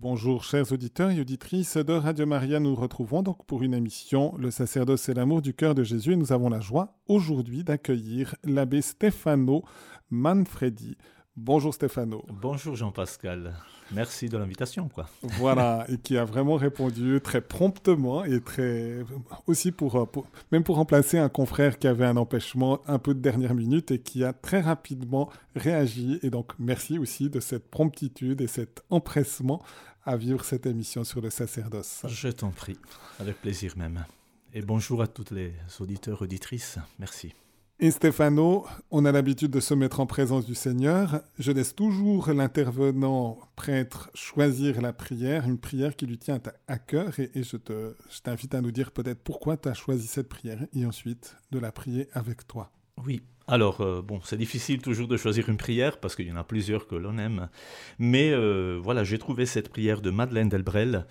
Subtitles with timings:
[0.00, 4.52] Bonjour chers auditeurs et auditrices de Radio Maria, nous retrouvons donc pour une émission Le
[4.52, 8.80] sacerdoce et l'amour du cœur de Jésus et nous avons la joie aujourd'hui d'accueillir l'abbé
[8.80, 9.64] Stefano
[10.10, 10.96] Manfredi.
[11.40, 12.24] Bonjour Stefano.
[12.28, 13.54] Bonjour Jean-Pascal.
[13.92, 15.08] Merci de l'invitation, quoi.
[15.22, 19.04] Voilà, et qui a vraiment répondu très promptement et très
[19.46, 20.08] aussi pour,
[20.50, 24.00] même pour remplacer un confrère qui avait un empêchement un peu de dernière minute et
[24.00, 26.18] qui a très rapidement réagi.
[26.24, 29.62] Et donc merci aussi de cette promptitude et cet empressement
[30.04, 32.02] à vivre cette émission sur le sacerdoce.
[32.08, 32.78] Je t'en prie,
[33.20, 34.04] avec plaisir même.
[34.54, 36.78] Et bonjour à toutes les auditeurs auditrices.
[36.98, 37.32] Merci.
[37.80, 41.20] Et Stéphano, on a l'habitude de se mettre en présence du Seigneur.
[41.38, 47.20] Je laisse toujours l'intervenant prêtre choisir la prière, une prière qui lui tient à cœur.
[47.20, 50.58] Et, je, te, je t'invite à nous dire peut-être pourquoi tu as choisi cette prière
[50.74, 52.72] et ensuite de la prier avec toi.
[53.06, 56.36] Oui, alors, euh, bon, c'est difficile toujours de choisir une prière parce qu'il y en
[56.36, 57.48] a plusieurs que l'on aime.
[58.00, 61.06] Mais euh, voilà, j'ai trouvé cette prière de Madeleine Delbrel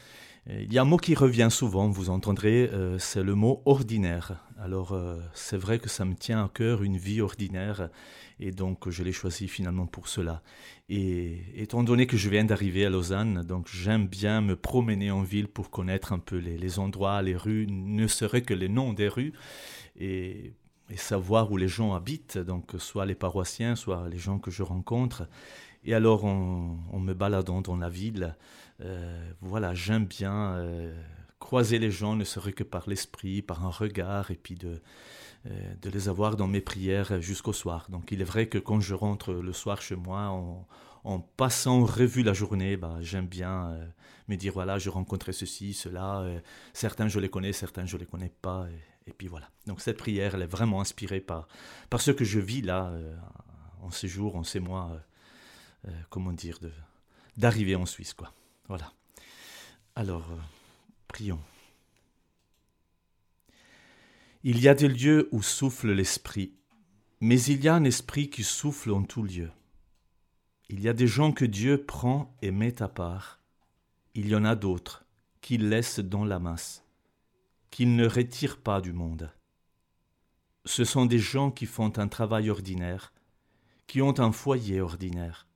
[0.49, 4.43] il y a un mot qui revient souvent, vous entendrez, euh, c'est le mot ordinaire.
[4.57, 7.89] Alors euh, c'est vrai que ça me tient à cœur une vie ordinaire
[8.39, 10.41] et donc je l'ai choisi finalement pour cela.
[10.89, 15.21] Et étant donné que je viens d'arriver à Lausanne, donc j'aime bien me promener en
[15.21, 19.09] ville pour connaître un peu les, endroits, les rues, ne serait que les noms des
[19.09, 19.33] rues
[19.99, 20.53] et,
[20.95, 25.27] savoir où les gens habitent, donc soit les paroissiens, soit les gens que je rencontre.
[25.83, 28.37] Et alors en, en me baladant dans la ville,
[29.41, 30.93] voilà, j'aime bien euh,
[31.39, 34.81] croiser les gens, ne serait que par l'esprit, par un regard, et puis de,
[35.47, 37.87] euh, de les avoir dans mes prières jusqu'au soir.
[37.89, 40.29] Donc il est vrai que quand je rentre le soir chez moi,
[41.03, 43.79] en, passant revue la journée, bah, j'aime bien
[44.27, 46.27] me dire, voilà, je rencontrais ceci, cela,
[46.73, 48.67] certains je les connais, certains je les connais pas,
[49.07, 49.49] et, puis voilà.
[49.67, 51.47] Donc cette prière, elle est vraiment inspirée par,
[51.89, 52.91] par ce que je vis là,
[53.81, 54.99] en ces jours, en ces mois,
[56.09, 56.59] comment dire,
[57.37, 58.33] d'arriver en Suisse, quoi.
[58.67, 58.91] Voilà.
[59.95, 60.37] Alors, euh,
[61.07, 61.39] prions.
[64.43, 66.53] Il y a des lieux où souffle l'esprit,
[67.19, 69.51] mais il y a un esprit qui souffle en tout lieu.
[70.69, 73.39] Il y a des gens que Dieu prend et met à part.
[74.15, 75.05] Il y en a d'autres
[75.41, 76.83] qu'il laisse dans la masse,
[77.71, 79.31] qu'il ne retire pas du monde.
[80.65, 83.13] Ce sont des gens qui font un travail ordinaire,
[83.87, 85.47] qui ont un foyer ordinaire,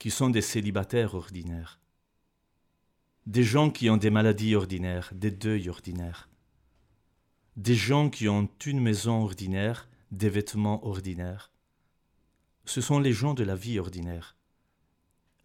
[0.00, 1.78] qui sont des célibataires ordinaires,
[3.26, 6.28] des gens qui ont des maladies ordinaires, des deuils ordinaires,
[7.56, 11.50] des gens qui ont une maison ordinaire, des vêtements ordinaires.
[12.66, 14.36] Ce sont les gens de la vie ordinaire,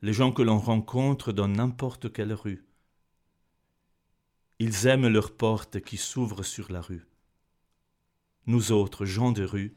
[0.01, 2.65] les gens que l'on rencontre dans n'importe quelle rue.
[4.59, 7.07] Ils aiment leurs portes qui s'ouvrent sur la rue.
[8.45, 9.73] Nous autres, gens de rue,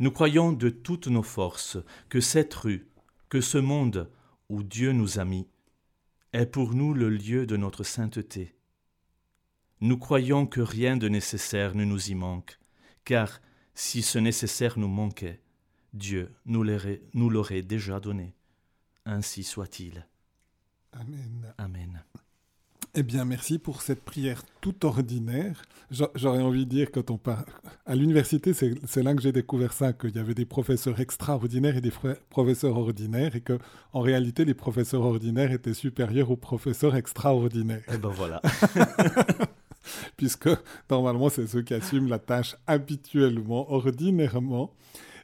[0.00, 1.78] nous croyons de toutes nos forces
[2.08, 2.88] que cette rue,
[3.28, 4.10] que ce monde
[4.48, 5.46] où Dieu nous a mis,
[6.34, 8.56] est pour nous le lieu de notre sainteté.
[9.80, 12.58] Nous croyons que rien de nécessaire ne nous y manque,
[13.04, 13.40] car
[13.74, 15.40] si ce nécessaire nous manquait,
[15.92, 18.34] Dieu nous l'aurait déjà donné.
[19.04, 20.08] Ainsi soit-il.
[20.92, 21.54] Amen.
[21.56, 22.02] Amen.
[22.96, 25.62] Eh bien, merci pour cette prière tout ordinaire.
[26.14, 27.44] J'aurais envie de dire, quand on part
[27.86, 31.80] à l'université, c'est là que j'ai découvert ça, qu'il y avait des professeurs extraordinaires et
[31.80, 31.92] des
[32.30, 33.58] professeurs ordinaires, et que
[33.92, 37.82] en réalité, les professeurs ordinaires étaient supérieurs aux professeurs extraordinaires.
[37.88, 38.40] Et eh ben voilà.
[40.16, 40.48] Puisque
[40.88, 44.72] normalement, c'est ceux qui assument la tâche habituellement, ordinairement.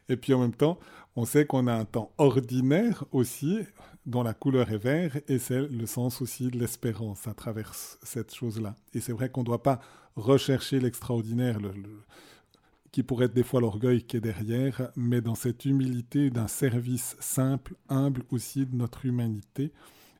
[0.09, 0.77] Et puis en même temps,
[1.21, 3.59] on sait qu'on a un temps ordinaire aussi,
[4.07, 8.35] dont la couleur est vert, et c'est le sens aussi de l'espérance à travers cette
[8.35, 8.75] chose-là.
[8.95, 9.81] Et c'est vrai qu'on ne doit pas
[10.17, 11.59] rechercher l'extraordinaire,
[12.91, 17.17] qui pourrait être des fois l'orgueil qui est derrière, mais dans cette humilité d'un service
[17.21, 19.73] simple, humble aussi de notre humanité,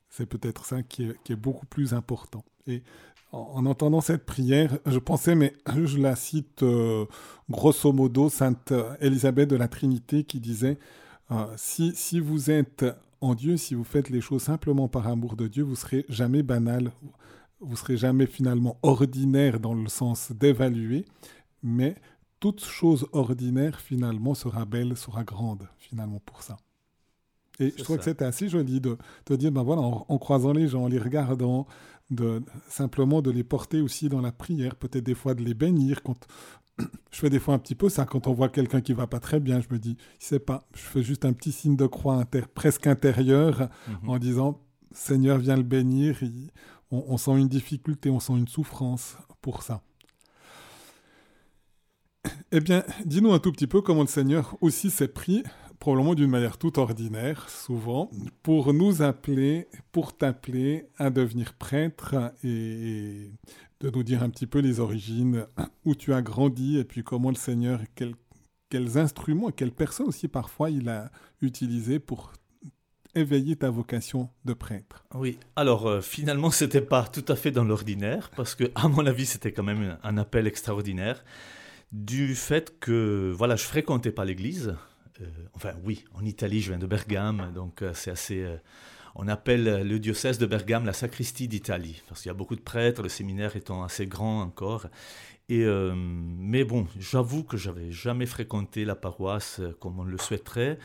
[0.07, 2.45] c'est peut-être ça qui est, beaucoup plus important.
[2.67, 2.83] Et
[3.31, 7.05] en, entendant cette prière, je pensais, mais je la cite euh,
[7.49, 10.77] grosso modo, Sainte Élisabeth de la Trinité qui disait,
[11.31, 12.85] euh, si, si vous êtes
[13.21, 16.43] en Dieu, si vous faites les choses simplement par amour de Dieu, vous serez jamais
[16.43, 16.91] banal,
[17.59, 21.05] vous serez jamais finalement ordinaire dans le sens d'évaluer,
[21.63, 21.95] mais
[22.39, 26.57] toute chose ordinaire finalement sera belle, sera grande finalement pour ça.
[27.59, 30.67] Et je trouve que c'était assez joli de, te dire, ben voilà, en, croisant les
[30.67, 31.67] gens, en les regardant,
[32.11, 36.03] de, simplement de les porter aussi dans la prière, peut-être des fois de les bénir.
[36.03, 36.27] Quand,
[37.11, 39.19] je fais des fois un petit peu ça quand on voit quelqu'un qui va pas
[39.19, 39.61] très bien.
[39.61, 42.23] Je me dis, je sais pas, je fais juste un petit signe de croix
[42.53, 44.09] presque intérieur mhm.
[44.09, 44.61] en disant,
[44.91, 46.19] Seigneur, viens le bénir.
[46.91, 49.81] on, sent une difficulté, on sent une souffrance pour ça.
[52.51, 55.43] Eh bien, dis-nous un tout petit peu comment le Seigneur aussi s'est pris
[55.81, 58.11] probablement d'une manière tout ordinaire, souvent,
[58.43, 63.31] pour nous appeler, pour t'appeler à devenir prêtre et
[63.79, 65.47] de nous dire un petit peu les origines,
[65.83, 67.81] où tu as grandi et puis comment le Seigneur,
[68.69, 71.11] quels instruments et quelles personnes aussi parfois il a
[71.41, 72.31] utilisé pour
[73.15, 75.03] éveiller ta vocation de prêtre.
[75.15, 79.05] Oui, alors finalement, finalement c'était pas tout à fait dans l'ordinaire parce que à mon
[79.07, 81.25] avis c'était quand même un appel extraordinaire
[81.91, 84.75] du fait que voilà je fréquentais pas l'église.
[85.21, 88.57] Euh, enfin oui, en Italie je viens de Bergame donc euh, c'est assez euh,
[89.15, 92.61] on appelle le diocèse de Bergame la sacristie d'Italie, parce qu'il y a beaucoup de
[92.61, 94.87] prêtres, le séminaire étant assez grand encore.
[95.49, 100.79] Et, mais bon, j'avoue que j'avais jamais fréquenté la paroisse comme on le souhaiterait.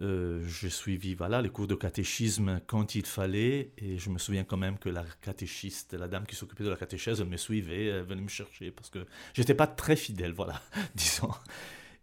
[0.00, 4.56] Je suivi voilà, les cours de catéchisme quand il fallait, et je me souviens quand
[4.56, 8.04] même que la catéchiste, la dame qui s'occupait de la catéchèse, elle me suivait, elle
[8.04, 9.04] venait me chercher, parce que
[9.34, 10.62] j'étais pas très fidèle, voilà,
[10.94, 11.28] disons.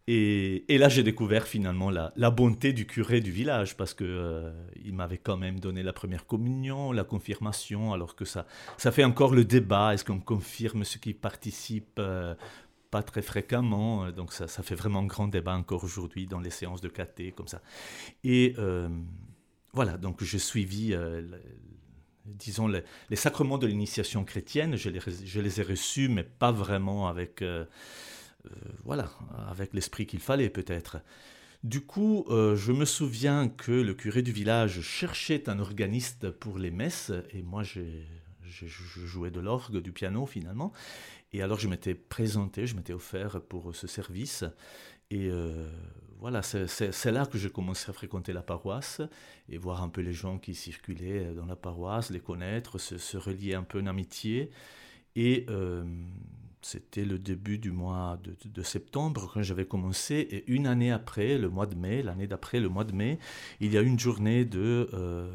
[0.07, 4.51] Et, là, j'ai découvert finalement la, bonté du curé du village parce que euh,
[4.83, 8.45] il m'avait quand même donné la première communion, la confirmation, alors que ça,
[8.77, 9.93] ça fait encore le débat.
[9.93, 12.35] Est-ce qu'on confirme ceux qui participent euh,
[12.91, 16.81] pas très fréquemment Donc ça, ça fait vraiment grand débat encore aujourd'hui dans les séances
[16.81, 17.61] de caté comme ça.
[18.25, 18.89] Et euh,
[19.71, 20.93] voilà, donc j'ai suivi
[22.25, 27.65] disons, les, sacrements de l'initiation chrétienne, je les, ai reçus, mais pas vraiment avec, euh,
[28.83, 29.09] voilà,
[29.49, 30.97] avec l'esprit qu'il fallait peut-être.
[31.63, 36.59] Du coup, euh, je me souviens que le curé du village cherchait un organiste pour
[36.59, 37.81] les messes, et moi je
[38.45, 40.73] jouais de l'orgue, du piano finalement.
[41.31, 44.43] Et alors je m'étais présenté, je m'étais offert pour ce service.
[45.09, 45.69] Et euh,
[46.19, 49.01] voilà, c'est, là que j'ai commencé à fréquenter la paroisse
[49.47, 53.53] et voir un peu les gens qui circulaient dans la paroisse, les connaître, se, relier
[53.53, 54.51] un peu en amitié.
[55.15, 55.45] Et
[56.65, 60.15] c'était le début du mois de, septembre quand j'avais commencé.
[60.15, 63.19] Et une année après, le mois de mai, l'année d'après, le mois de mai,
[63.59, 65.29] il y a une journée de, euh,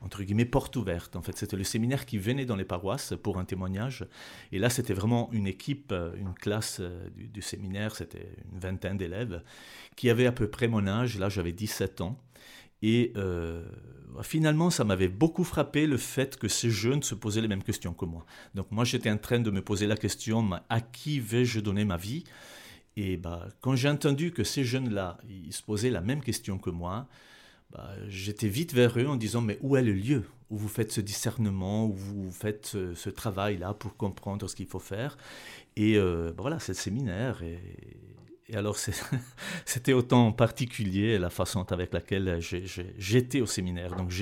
[0.00, 1.16] entre guillemets, porte ouverte.
[1.16, 4.06] En fait, c'était le séminaire qui venait dans les paroisses pour un témoignage.
[4.52, 8.96] Et là, c'était vraiment une équipe, euh, une classe euh, du, séminaire, c'était une vingtaine
[8.96, 9.42] d'élèves,
[9.96, 11.18] qui avaient à peu près mon âge.
[11.18, 12.18] Là, j'avais 17 ans.
[12.82, 13.12] Et
[14.22, 17.92] finalement, ça m'avait beaucoup frappé le fait que ces jeunes se posaient les mêmes questions
[17.92, 18.24] que moi.
[18.54, 21.96] Donc moi, j'étais en train de me poser la question, à qui vais-je donner ma
[21.96, 22.24] vie?
[22.96, 26.70] Et bah, quand j'ai entendu que ces jeunes-là, ils se posaient la même question que
[26.70, 27.08] moi,
[27.72, 30.90] bah, j'étais vite vers eux en disant, mais où est le lieu où vous faites
[30.90, 35.16] ce discernement, où vous faites ce, travail-là pour comprendre ce qu'il faut faire?
[35.76, 37.42] Et euh, bah, voilà, c'est le séminaire.
[38.50, 38.76] Et alors,
[39.64, 42.40] c'était autant particulier la façon avec laquelle
[42.98, 43.94] j'étais au séminaire.
[43.94, 44.12] Donc,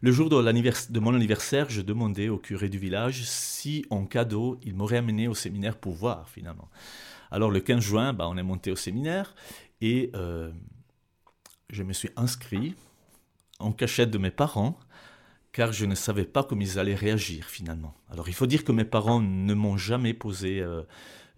[0.00, 4.74] le jour de, mon anniversaire, je demandais au curé du village si, en cadeau, il
[4.74, 6.68] m'aurait amené au séminaire pour voir, finalement.
[7.30, 9.34] Alors, le 15 juin, bah, on est monté au séminaire
[9.80, 10.50] et euh,
[11.70, 12.74] je me suis inscrit
[13.60, 14.78] en cachette de mes parents
[15.52, 17.94] car je ne savais pas comment ils allaient réagir, finalement.
[18.10, 20.60] Alors, il faut dire que mes parents ne m'ont jamais posé...
[20.60, 20.82] Euh,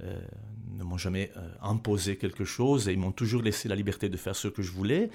[0.02, 0.20] euh,
[0.76, 4.16] ne m'ont jamais euh, imposé quelque chose et ils m'ont toujours laissé la liberté de
[4.16, 5.10] faire ce que je voulais.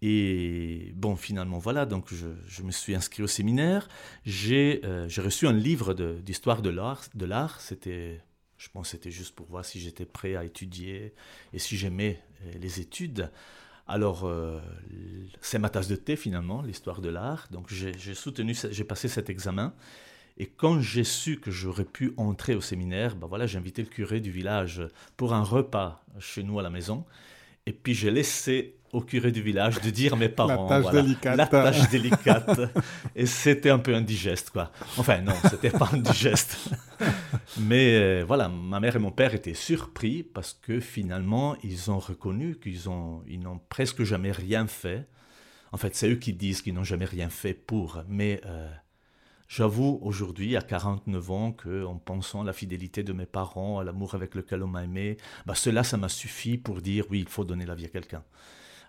[0.00, 3.88] Et bon, finalement, voilà, donc je, me suis inscrit au séminaire.
[4.24, 7.60] J'ai euh, reçu un livre d'histoire de l'art.
[7.60, 8.20] C'était,
[8.58, 11.14] je pense, c'était juste pour voir si j'étais prêt à étudier
[11.52, 12.22] et si j'aimais
[12.60, 13.30] les études.
[13.88, 14.30] Alors,
[15.40, 17.48] c'est ma tasse de thé finalement, l'histoire de l'art.
[17.50, 19.74] Donc, j'ai soutenu, j'ai passé cet examen.
[20.38, 23.88] Et quand j'ai su que j'aurais pu entrer au séminaire, ben voilà, j'ai invité le
[23.88, 24.82] curé du village
[25.16, 27.04] pour un repas chez nous à la maison.
[27.66, 30.68] Et puis j'ai laissé au curé du village de dire à mes parents.
[30.70, 31.36] La tâche délicate.
[31.36, 32.60] La tâche délicate.
[33.16, 34.70] et c'était un peu indigeste, quoi.
[34.96, 36.70] Enfin, non, c'était pas indigeste.
[37.58, 41.98] Mais euh, voilà, ma mère et mon père étaient surpris parce que finalement, ils ont
[41.98, 45.06] reconnu qu'ils ont, ils n'ont presque jamais rien fait.
[45.72, 48.02] En fait, c'est eux qui disent qu'ils n'ont jamais rien fait pour.
[48.08, 48.68] Mais euh,
[49.48, 54.14] J'avoue aujourd'hui, à 49 ans, qu'en pensant à la fidélité de mes parents, à l'amour
[54.14, 57.44] avec lequel on m'a aimé, bah cela, ça m'a suffi pour dire oui, il faut
[57.44, 58.22] donner la vie à quelqu'un.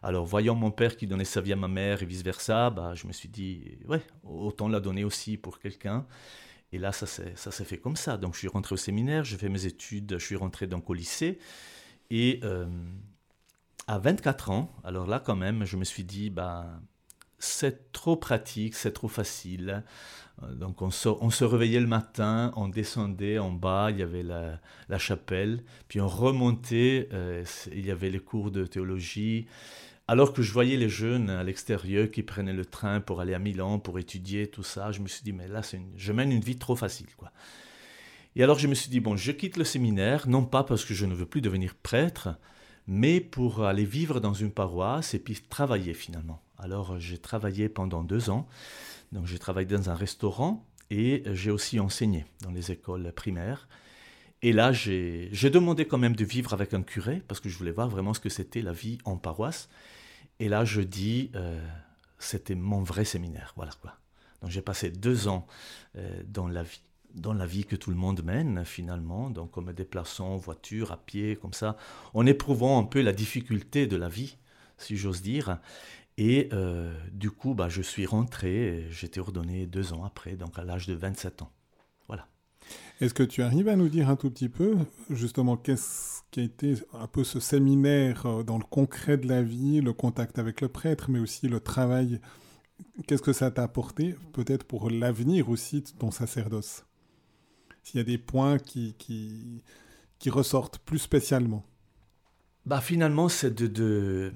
[0.04, 3.08] Alors, voyant mon père qui donnait sa vie à ma mère et vice-versa, bah, je
[3.08, 6.06] me suis dit, ouais, autant la donner aussi pour quelqu'un.
[6.72, 8.18] Et là, ça s'est fait comme ça.
[8.18, 10.94] Donc, je suis rentré au séminaire, j'ai fait mes études, je suis rentré donc au
[10.94, 11.40] lycée.
[12.12, 12.68] Et euh,
[13.88, 16.80] à 24 ans, alors là, quand même, je me suis dit, bah,
[17.40, 19.84] c'est trop pratique, c'est trop facile.
[20.44, 24.04] Euh, donc on se, on se, réveillait le matin, on descendait en bas, il y
[24.04, 27.44] avait la, la chapelle, puis on remontait, euh,
[27.74, 29.48] il y avait les cours de théologie.
[30.08, 33.40] Alors que je voyais les jeunes à l'extérieur qui prenaient le train pour aller à
[33.40, 35.62] Milan, pour étudier, tout ça, je me suis dit, mais là,
[35.96, 37.14] je mène une vie trop facile.
[37.16, 37.32] quoi.
[38.36, 40.94] Et alors je me suis dit, bon, je quitte le séminaire, non pas parce que
[40.94, 42.30] je ne veux plus devenir prêtre,
[42.88, 46.42] mais pour aller vivre dans une paroisse et puis travailler finalement.
[46.58, 48.48] Alors j'ai travaillé pendant deux ans.
[49.12, 53.68] Donc j'ai travaillé dans un restaurant et j'ai aussi enseigné dans les écoles primaires.
[54.42, 57.72] Et là, j'ai demandé quand même de vivre avec un curé parce que je voulais
[57.72, 59.70] voir vraiment ce que c'était la vie en paroisse.
[60.40, 61.62] Et là, je dis, euh,
[62.20, 63.54] c'était mon vrai séminaire.
[63.58, 63.98] Voilà quoi.
[64.42, 65.46] Donc j'ai passé deux ans
[65.98, 66.82] euh, dans la vie
[67.16, 70.92] dans la vie que tout le monde mène finalement, donc en me déplaçant en voiture,
[70.92, 71.76] à pied, comme ça,
[72.14, 74.38] en éprouvant un peu la difficulté de la vie,
[74.78, 75.58] si j'ose dire.
[76.22, 80.66] Et euh, du coup, bah, je suis rentré, j'étais ordonné deux ans après, donc à
[80.66, 81.52] l'âge de 27 ans.
[82.10, 82.28] Voilà.
[83.00, 84.76] Est-ce que tu arrives à nous dire un tout petit peu,
[85.10, 89.42] justement, qu'est-ce qui a été un peu ce séminaire euh, dans le concret de la
[89.42, 92.20] vie, le contact avec le prêtre, mais aussi le travail?
[93.08, 96.84] Qu'est-ce que ça t'a apporté, peut-être pour l'avenir aussi de ton sacerdoce?
[97.82, 99.64] S'il y a des points qui, qui,
[100.20, 101.64] qui ressortent plus spécialement.
[102.66, 104.34] Bah finalement, c'est de, de,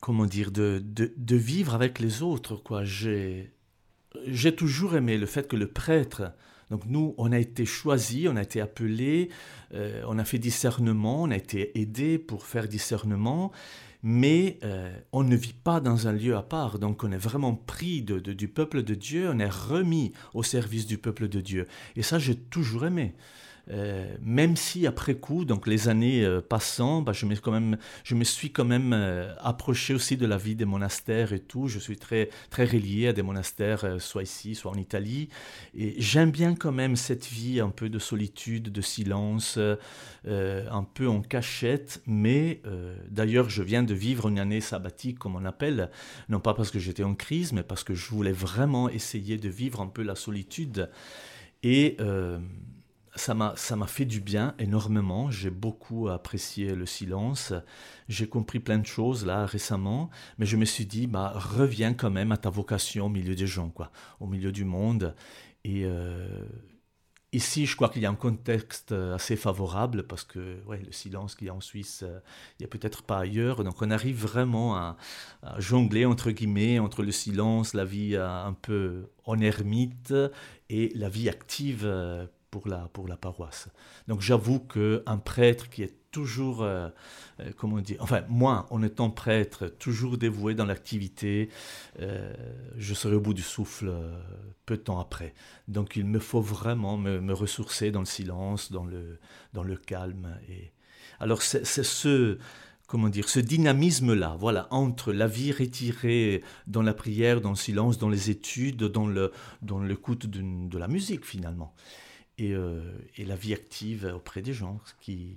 [0.00, 2.56] comment dire, de, de, de, vivre avec les autres.
[2.56, 2.84] quoi.
[2.84, 3.52] J'ai,
[4.56, 6.32] toujours aimé le fait que le prêtre,
[6.70, 9.30] donc nous, on a été choisis, on a été appelés,
[9.74, 13.52] euh, on a fait discernement, on a été aidés pour faire discernement,
[14.02, 17.54] mais euh, on ne vit pas dans un lieu à part, donc on est vraiment
[17.54, 21.66] pris de, du peuple de Dieu, on est remis au service du peuple de Dieu.
[21.96, 23.14] Et ça, j'ai toujours aimé.
[23.70, 27.34] Euh, même si après coup, donc les années euh, passant, bah, je, me,
[28.24, 31.68] suis quand même euh, approché aussi de la vie des monastères et tout.
[31.68, 35.28] Je suis très, très relié à des monastères, soit ici, soit en Italie.
[35.76, 39.58] Et j'aime bien quand même cette vie un peu de solitude, de silence,
[40.26, 42.02] un peu en cachette.
[42.06, 42.62] Mais
[43.10, 45.90] d'ailleurs, je viens de vivre une année sabbatique, comme on appelle,
[46.28, 49.48] non pas parce que j'étais en crise, mais parce que je voulais vraiment essayer de
[49.48, 50.90] vivre un peu la solitude.
[51.62, 51.96] Et
[53.18, 55.30] ça m'a fait du bien énormément.
[55.30, 57.52] J'ai beaucoup apprécié le silence.
[58.08, 62.10] J'ai compris plein de choses là récemment, mais je me suis dit, bah, reviens quand
[62.10, 65.14] même à ta vocation au milieu des gens, quoi, au milieu du monde.
[65.64, 66.28] Et euh,
[67.32, 71.34] ici, je crois qu'il y a un contexte assez favorable parce que ouais, le silence
[71.34, 72.20] qu'il y a en Suisse, euh,
[72.58, 73.64] il n'y a peut-être pas ailleurs.
[73.64, 74.96] Donc on arrive vraiment à,
[75.58, 80.14] jongler entre guillemets entre le silence, la vie euh, un peu en ermite
[80.70, 81.86] et la vie active
[82.50, 83.68] pour la, pour la paroisse.
[84.06, 86.88] Donc j'avoue qu'un prêtre qui est toujours, euh,
[87.40, 91.50] euh, comment dire, enfin moi, en étant prêtre, toujours dévoué dans l'activité,
[92.00, 92.32] euh,
[92.76, 93.92] je serai au bout du souffle
[94.66, 95.34] peu de temps après.
[95.66, 99.18] Donc il me faut vraiment me, me, ressourcer dans le silence, dans le,
[99.52, 100.38] dans le calme.
[100.48, 100.72] Et...
[101.20, 102.38] Alors c'est ce
[102.86, 107.98] comment dire, ce dynamisme-là, voilà, entre la vie retirée dans la prière, dans le silence,
[107.98, 111.74] dans les études, dans le dans l'écoute de la musique finalement,
[112.40, 112.80] euh,
[113.16, 115.36] et, la vie active auprès des gens, qui,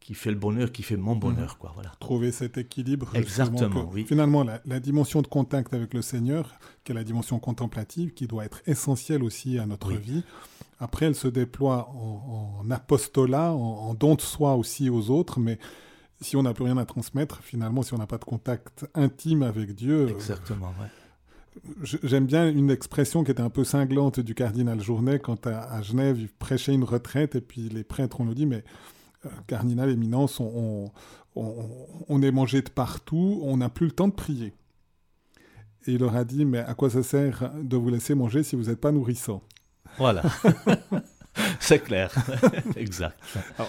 [0.00, 1.52] qui fait le bonheur, qui fait mon bonheur.
[1.52, 1.58] Mhm.
[1.58, 1.92] Quoi, voilà.
[2.00, 3.10] Trouver cet équilibre.
[3.14, 4.04] Exactement, oui.
[4.04, 6.52] Finalement, la, dimension de contact avec le Seigneur,
[6.84, 10.24] qui est la dimension contemplative, qui doit être essentielle aussi à notre vie.
[10.80, 15.58] Après, elle se déploie en, apostolat, en, en, don de soi aussi aux autres, mais
[16.20, 19.42] si on n'a plus rien à transmettre, finalement, si on n'a pas de contact intime
[19.42, 20.08] avec Dieu...
[20.08, 20.88] Exactement, ouais
[21.82, 26.18] J'aime bien une expression qui était un peu cinglante du cardinal Journet quand à, Genève
[26.18, 28.64] il prêchait une retraite et puis les prêtres on nous dit mais
[29.26, 30.90] euh, cardinal éminence on,
[31.36, 34.54] on, est mangé de partout, on n'a plus le temps de prier.
[35.86, 38.56] Et il leur a dit mais à quoi ça sert de vous laisser manger si
[38.56, 39.42] vous n'êtes pas nourrissant?
[39.98, 40.22] Voilà.
[41.60, 42.12] c'est clair,
[42.76, 43.18] exact.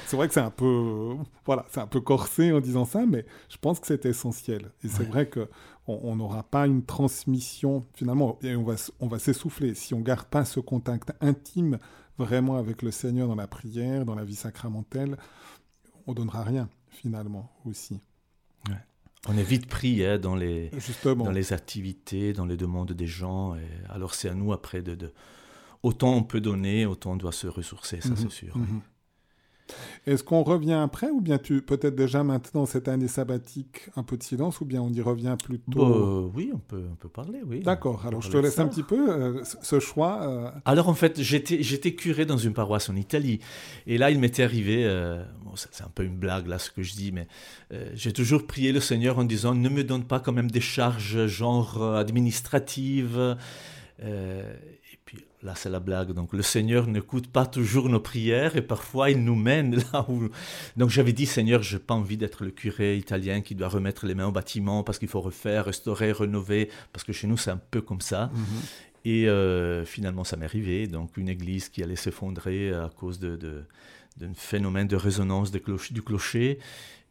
[0.06, 3.26] c'est vrai que c'est un peu, voilà, c'est un peu corsé en disant ça, mais
[3.50, 4.72] je pense que c'est essentiel.
[4.84, 5.50] Et c'est vrai que
[5.88, 9.76] on n'aura pas une transmission, finalement, et on va, on va s'essouffler.
[9.76, 11.78] Si on ne garde pas ce contact intime
[12.18, 15.18] vraiment avec le Seigneur dans la prière, dans la vie sacramentelle,
[16.08, 18.00] on donnera rien, finalement, aussi.
[19.30, 20.70] On est vite pris hein, dans, les,
[21.06, 23.56] dans les activités, dans les demandes des gens.
[23.56, 25.14] Et alors c'est à nous après de, de,
[25.82, 28.16] Autant on peut donner, autant on doit se ressourcer, ça mhm.
[28.18, 28.58] c'est sûr.
[28.58, 28.82] Mhm.
[30.06, 34.18] Est-ce qu'on revient après ou bien tu peut-être déjà maintenant cette année sabbatique un peu
[34.18, 37.10] de silence ou bien on y revient plus tôt bah, Oui, on peut, on peut
[37.10, 37.62] parler, oui.
[37.62, 40.24] D'accord, alors je te laisse un petit peu euh, ce choix.
[40.24, 40.52] Euh.
[40.66, 43.40] Alors en fait, j'étais curé dans une paroisse en Italie
[43.88, 45.24] et là il m'était arrivé, euh,
[45.56, 47.28] c'est un peu une blague là ce que je dis, mais
[47.94, 51.28] j'ai toujours prié le Seigneur en disant ne me donne pas quand même des charges
[51.28, 53.38] genre administratives.
[55.44, 56.14] Là, c'est la blague.
[56.14, 60.30] Donc, le Seigneur n'écoute pas toujours nos prières et parfois il nous mène là où.
[60.78, 64.06] Donc, j'avais dit, Seigneur, je n'ai pas envie d'être le curé italien qui doit remettre
[64.06, 67.52] les mains au bâtiment parce qu'il faut refaire, restaurer, rénover, parce que chez nous, c'est
[67.52, 68.32] un peu comme ça.
[68.34, 68.44] Mhm.
[69.06, 70.88] Et euh, finalement, ça m'est arrivé.
[70.88, 73.38] Donc, une église qui allait s'effondrer à cause de,
[74.16, 76.60] d'un phénomène de résonance du clocher.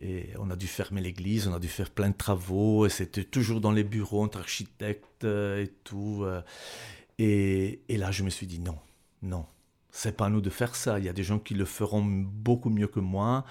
[0.01, 2.87] Et on a dû fermer l'église, on a dû faire plein de travaux.
[2.87, 6.25] Et c'était toujours dans les bureaux entre architectes et tout.
[7.19, 8.79] Et, là, je me suis dit non,
[9.23, 9.47] non,
[9.91, 10.99] c'est pas à nous de faire ça.
[10.99, 13.45] Il y a des gens qui le feront beaucoup mieux que moi.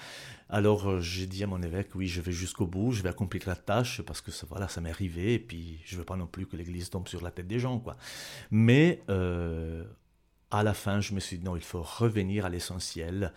[0.50, 3.44] Alors euh, j'ai dit à mon évêque, oui, je vais jusqu'au bout, je vais accomplir
[3.48, 6.28] la tâche parce que ça, voilà, ça m'est arrivé et puis je veux pas non
[6.28, 7.96] plus que l'Église tombe sur la tête des gens, quoi.
[8.50, 9.86] Mais euh,
[10.50, 13.32] à la fin, je me suis dit non, il faut revenir à l'essentiel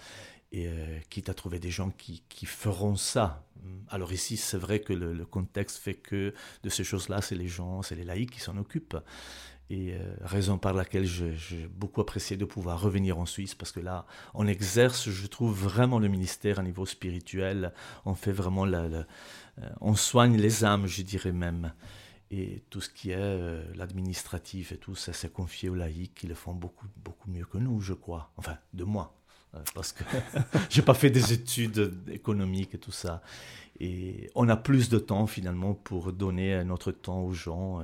[0.50, 3.44] et euh, quitte à trouver des gens qui, qui feront ça.
[3.88, 7.48] Alors ici, c'est vrai que le, le, contexte fait que de ces choses-là, c'est les
[7.48, 8.96] gens, c'est les laïcs qui s'en occupent.
[9.70, 13.80] Et euh, raison par laquelle j'ai beaucoup apprécié de pouvoir revenir en Suisse, parce que
[13.80, 14.04] là,
[14.34, 17.72] on exerce, je trouve, vraiment le ministère à niveau spirituel.
[18.04, 19.04] On fait vraiment la, euh,
[19.80, 21.72] on soigne les âmes, je dirais même.
[22.30, 26.26] Et tout ce qui est euh, l'administratif et tout, ça s'est confié aux laïcs qui
[26.26, 28.32] le font beaucoup, beaucoup mieux que nous, je crois.
[28.36, 29.14] Enfin, de moi.
[29.72, 30.02] Parce que
[30.68, 33.22] j'ai pas fait des études économiques et tout ça.
[33.80, 37.82] Et on a plus de temps finalement pour donner notre temps aux gens.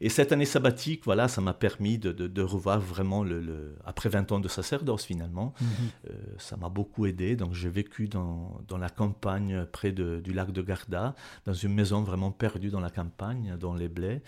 [0.00, 4.32] Et cette année sabbatique, voilà, ça m'a permis de, de, revoir vraiment, le, après 20
[4.32, 5.68] ans de sacerdoce finalement, mhm.
[6.10, 7.36] euh, ça m'a beaucoup aidé.
[7.36, 11.14] Donc j'ai vécu dans, dans, la campagne près de, du lac de Garda,
[11.46, 14.22] dans une maison vraiment perdue dans la campagne, dans les blés,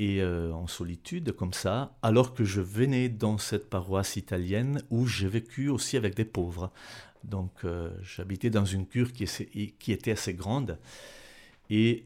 [0.00, 5.06] et euh, en solitude comme ça, alors que je venais dans cette paroisse italienne où
[5.06, 6.72] j'ai vécu aussi avec des pauvres.
[7.24, 9.26] Donc euh, j'habitais dans une cure qui,
[9.78, 10.78] qui, était assez grande.
[11.70, 12.04] Et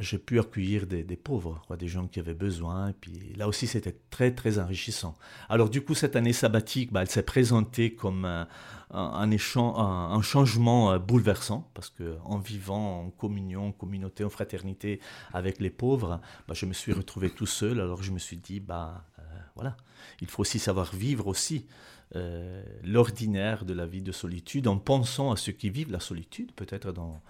[0.00, 2.90] j'ai pu accueillir des, pauvres, des gens qui avaient besoin.
[2.90, 5.16] Et puis là aussi, c'était très, très enrichissant.
[5.48, 8.48] Alors du coup, cette année sabbatique, bah, elle s'est présentée comme un,
[8.90, 15.00] un, un, changement euh, bouleversant, parce qu'en vivant en communion, en communauté, en fraternité
[15.32, 17.80] avec les pauvres, bah, je me suis retrouvé tout seul.
[17.80, 19.22] Alors je me suis dit, bah, euh,
[19.54, 19.76] voilà,
[20.20, 21.66] il faut aussi savoir vivre aussi
[22.14, 26.52] euh, l'ordinaire de la vie de solitude en pensant à ceux qui vivent la solitude,
[26.52, 27.20] peut-être dans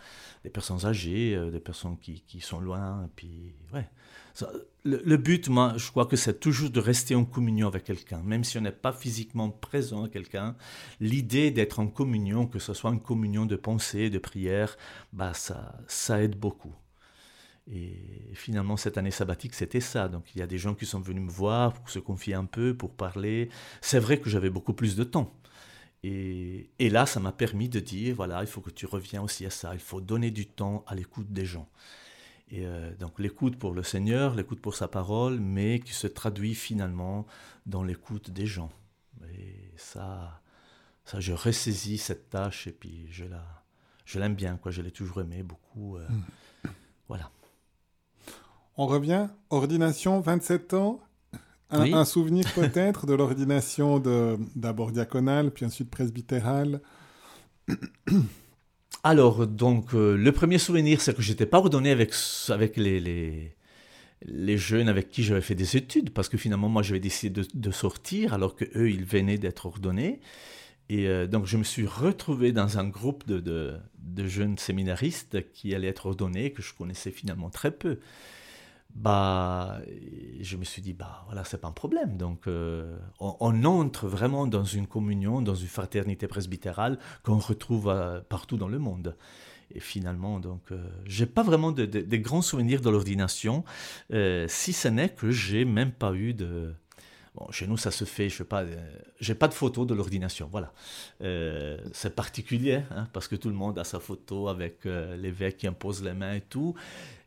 [0.44, 3.08] des personnes âgées, euh, des personnes qui, qui, sont loin.
[3.16, 3.88] Puis, ouais.
[4.84, 8.44] le, but, moi, je crois que c'est toujours de rester en communion avec quelqu'un, même
[8.44, 10.56] si on n'est pas physiquement présent avec quelqu'un.
[11.00, 14.76] L'idée d'être en communion, que ce soit une communion de pensée, de prière,
[15.14, 16.74] bah, ça, ça aide beaucoup.
[17.70, 20.08] Et finalement, cette année sabbatique, c'était ça.
[20.08, 22.44] Donc, il y a des gens qui sont venus me voir pour se confier un
[22.44, 23.48] peu, pour parler.
[23.80, 25.34] C'est vrai que j'avais beaucoup plus de temps.
[26.04, 29.44] Et, et là, ça m'a permis de dire, voilà, il faut que tu reviens aussi
[29.44, 29.74] à ça.
[29.74, 31.68] Il faut donner du temps à l'écoute des gens.
[32.50, 36.54] Et euh, donc, l'écoute pour le Seigneur, l'écoute pour sa parole, mais qui se traduit
[36.54, 37.26] finalement
[37.66, 38.70] dans l'écoute des gens.
[39.32, 40.40] Et ça,
[41.04, 43.44] ça, je ressaisis cette tâche et puis je la,
[44.04, 44.70] je l'aime bien, quoi.
[44.70, 45.96] Je l'ai toujours aimé beaucoup.
[45.96, 46.70] Euh, mm.
[47.08, 47.30] Voilà.
[48.78, 51.00] On revient, ordination, 27 ans.
[51.70, 54.00] Un, souvenir peut-être de l'ordination
[54.54, 56.80] d'abord diaconale, puis ensuite presbytérale.
[59.02, 62.12] Alors, donc, euh, le premier souvenir, c'est que je n'étais pas ordonné avec,
[62.50, 63.56] avec les, les,
[64.24, 67.48] les, jeunes avec qui j'avais fait des études, parce que finalement, moi, j'avais décidé de,
[67.52, 70.20] de, sortir, alors qu'eux, ils venaient d'être ordonnés.
[70.88, 75.50] Et euh, donc, je me suis retrouvé dans un groupe de, de, de, jeunes séminaristes
[75.52, 77.98] qui allaient être ordonnés, que je connaissais finalement très peu
[78.96, 79.78] bah,
[80.40, 82.16] je me suis dit, bah voilà, c'est pas un problème.
[82.16, 88.20] Donc, euh, on, entre vraiment dans une communion, dans une fraternité presbytérale qu'on retrouve euh,
[88.26, 89.14] partout dans le monde.
[89.74, 93.64] Et finalement, donc, euh, j'ai pas vraiment de, de, grands souvenirs de l'ordination,
[94.10, 96.72] si ce n'est que j'ai même pas eu de,
[97.50, 100.72] Chez nous, ça se fait, je sais pas, euh, pas de photo de l'ordination, voilà.
[101.22, 105.58] Euh, c'est particulier, hein, parce que tout le monde a sa photo avec euh, l'évêque
[105.58, 106.74] qui impose les mains et tout.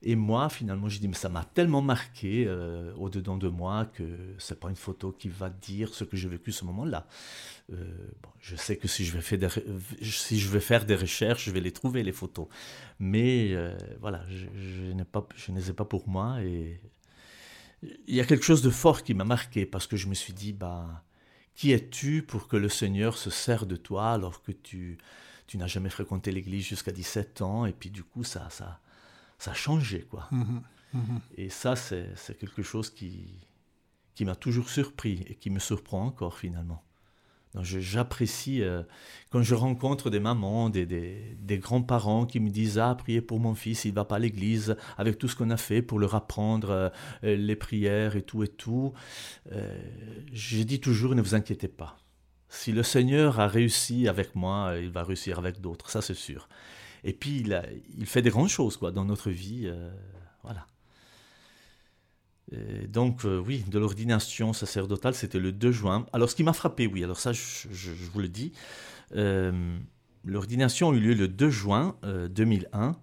[0.01, 2.49] Et moi, finalement, j'ai dit, mais ça m'a tellement marqué
[2.97, 4.03] au-dedans de moi que
[4.37, 7.05] c'est pas une photo qui va dire ce que j'ai vécu ce moment-là.
[7.67, 9.49] Bon, je sais que si je, vais faire des,
[10.01, 12.47] si je vais faire des recherches, je vais les trouver, les photos.
[12.97, 13.53] Mais
[13.99, 16.79] voilà, je, je, n'ai pas, je ne les ai pas pour moi et
[17.81, 20.33] il y a quelque chose de fort qui m'a marqué parce que je me suis
[20.33, 21.03] dit, bah,
[21.55, 24.97] qui es-tu pour que le Seigneur se sert de toi alors que tu,
[25.47, 28.79] tu n'as jamais fréquenté l'Église jusqu'à 17 ans et puis du coup ça, ça,
[29.37, 30.27] ça a changé quoi.
[30.31, 30.61] Mmh
[30.93, 33.39] mmh et ça c'est quelque chose qui,
[34.15, 36.83] qui m'a toujours surpris et qui me surprend encore finalement.
[37.57, 38.83] J'apprécie euh,
[39.31, 43.85] quand je rencontre des mamans, des, grands-parents qui me disent Ah, priez pour mon fils,
[43.85, 47.35] il va pas à l'église, avec tout ce qu'on a fait pour leur apprendre euh,
[47.35, 48.93] les prières et tout et tout.
[49.51, 49.75] Euh,
[50.31, 51.97] je dis toujours Ne vous inquiétez pas.
[52.49, 56.49] Si le Seigneur a réussi avec moi, il va réussir avec d'autres, ça c'est sûr.
[57.03, 57.61] Et puis il,
[57.97, 59.71] il, fait des grandes choses quoi, dans notre vie.
[62.51, 62.87] Voilà.
[62.87, 66.05] donc, oui, de l'ordination sacerdotale, c'était le 2 juin.
[66.13, 68.53] Alors, ce qui m'a frappé, oui, alors ça, je, vous le dis,
[70.25, 71.95] l'ordination a eu lieu le 2 juin
[72.29, 72.95] 2001,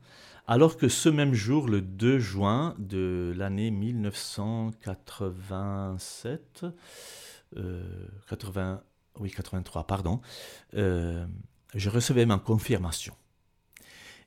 [0.46, 6.66] alors que ce même jour, le 2 juin de l'année 1987,
[8.28, 8.82] 80,
[9.20, 10.20] oui, 83, pardon,
[10.72, 13.14] je recevais ma confirmation.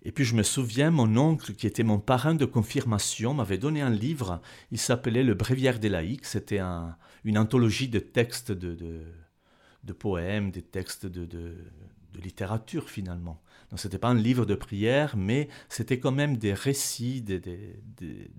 [0.04, 3.82] Et puis je me souviens, mon oncle, qui était mon parrain de confirmation, m'avait donné
[3.82, 6.62] un livre, il s'appelait Le Bréviaire des laïcs, c'était
[7.26, 8.76] une anthologie de textes de,
[9.84, 11.56] de, poèmes, des textes de,
[12.22, 13.42] littérature finalement.
[13.70, 17.42] Donc ce n'était pas un livre de prière, mais c'était quand même des récits, des,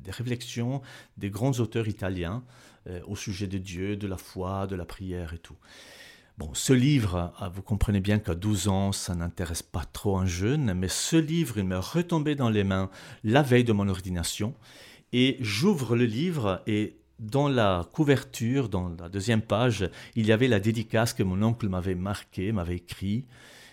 [0.08, 0.82] réflexions
[1.16, 2.44] des grands auteurs italiens
[2.88, 5.56] euh, au sujet de Dieu, de la foi, de la prière et tout.
[6.40, 10.24] Bon, ce livre, ah, vous comprenez bien qu'à 12 ans, ça n'intéresse pas trop un
[10.24, 12.88] jeune, mais ce livre, il m'est retombé dans les mains
[13.24, 14.54] la veille de mon ordination,
[15.12, 20.48] et j'ouvre le livre et dans la couverture, dans la deuxième page, il y avait
[20.48, 23.26] la dédicace que mon oncle m'avait marquée, m'avait écrit,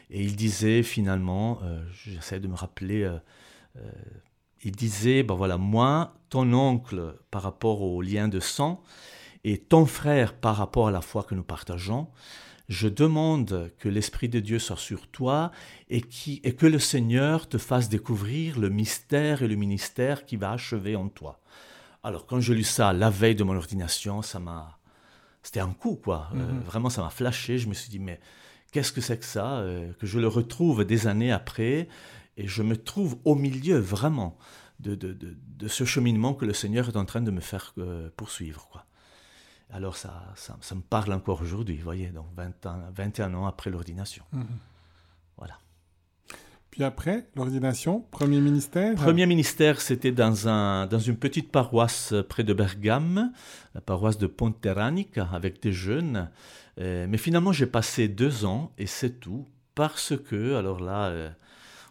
[0.09, 3.17] et il disait finalement, euh, j'essaie de me rappeler, euh,
[3.77, 3.91] euh,
[4.65, 8.83] il disait, ben voilà, moi, ton oncle par rapport au lien de sang,
[9.45, 12.09] et ton frère par rapport à la foi que nous partageons,
[12.67, 15.51] je demande que l'Esprit de Dieu soit sur toi
[15.89, 20.35] et, qui, et que le Seigneur te fasse découvrir le mystère et le ministère qui
[20.35, 21.39] va achever en toi.
[22.03, 24.79] Alors quand je lu ça la veille de mon ordination, ça m'a...
[25.43, 26.29] C'était un coup, quoi.
[26.33, 26.59] Euh, mhm.
[26.61, 27.57] vraiment, ça m'a flashé.
[27.57, 28.19] Je me suis dit, mais
[28.73, 31.87] qu'est-ce que c'est que ça euh, Que je le retrouve des années après
[32.35, 34.37] et je me trouve au milieu, vraiment,
[34.79, 38.09] de, de, de, ce cheminement que le Seigneur est en train de me faire euh,
[38.15, 38.85] poursuivre, quoi.
[39.69, 43.69] Alors ça, ça, me parle encore aujourd'hui, vous voyez, donc 20 ans, 21 ans après
[43.69, 44.23] l'ordination.
[44.31, 44.45] Mhm.
[45.37, 45.59] Voilà.
[46.71, 52.43] Puis après, l'ordination, premier ministère Premier ministère, c'était dans, un, dans une petite paroisse près
[52.43, 53.31] de Bergame,
[53.75, 56.29] la paroisse de Ponteranica, avec des jeunes.
[56.79, 61.29] Euh, mais finalement, j'ai passé deux ans et c'est tout, parce que, alors là, euh,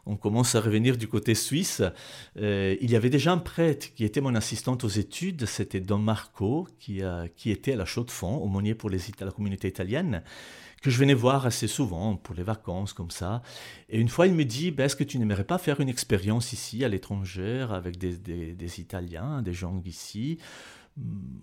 [0.06, 1.82] on commence à revenir du côté suisse.
[2.38, 5.98] Euh, il y avait déjà un prêtre qui était mon assistante aux études, c'était Don
[5.98, 7.02] Marco, qui,
[7.46, 10.22] était à la Chaux-de-Fonds, aumônier pour les, la communauté italienne,
[10.80, 13.42] que je venais voir assez souvent pour les vacances comme ça.
[13.88, 16.52] Et une fois, il me dit, ben, est-ce que tu n'aimerais pas faire une expérience
[16.52, 20.38] ici, à l'étranger, avec des, des, Italiens, des gens ici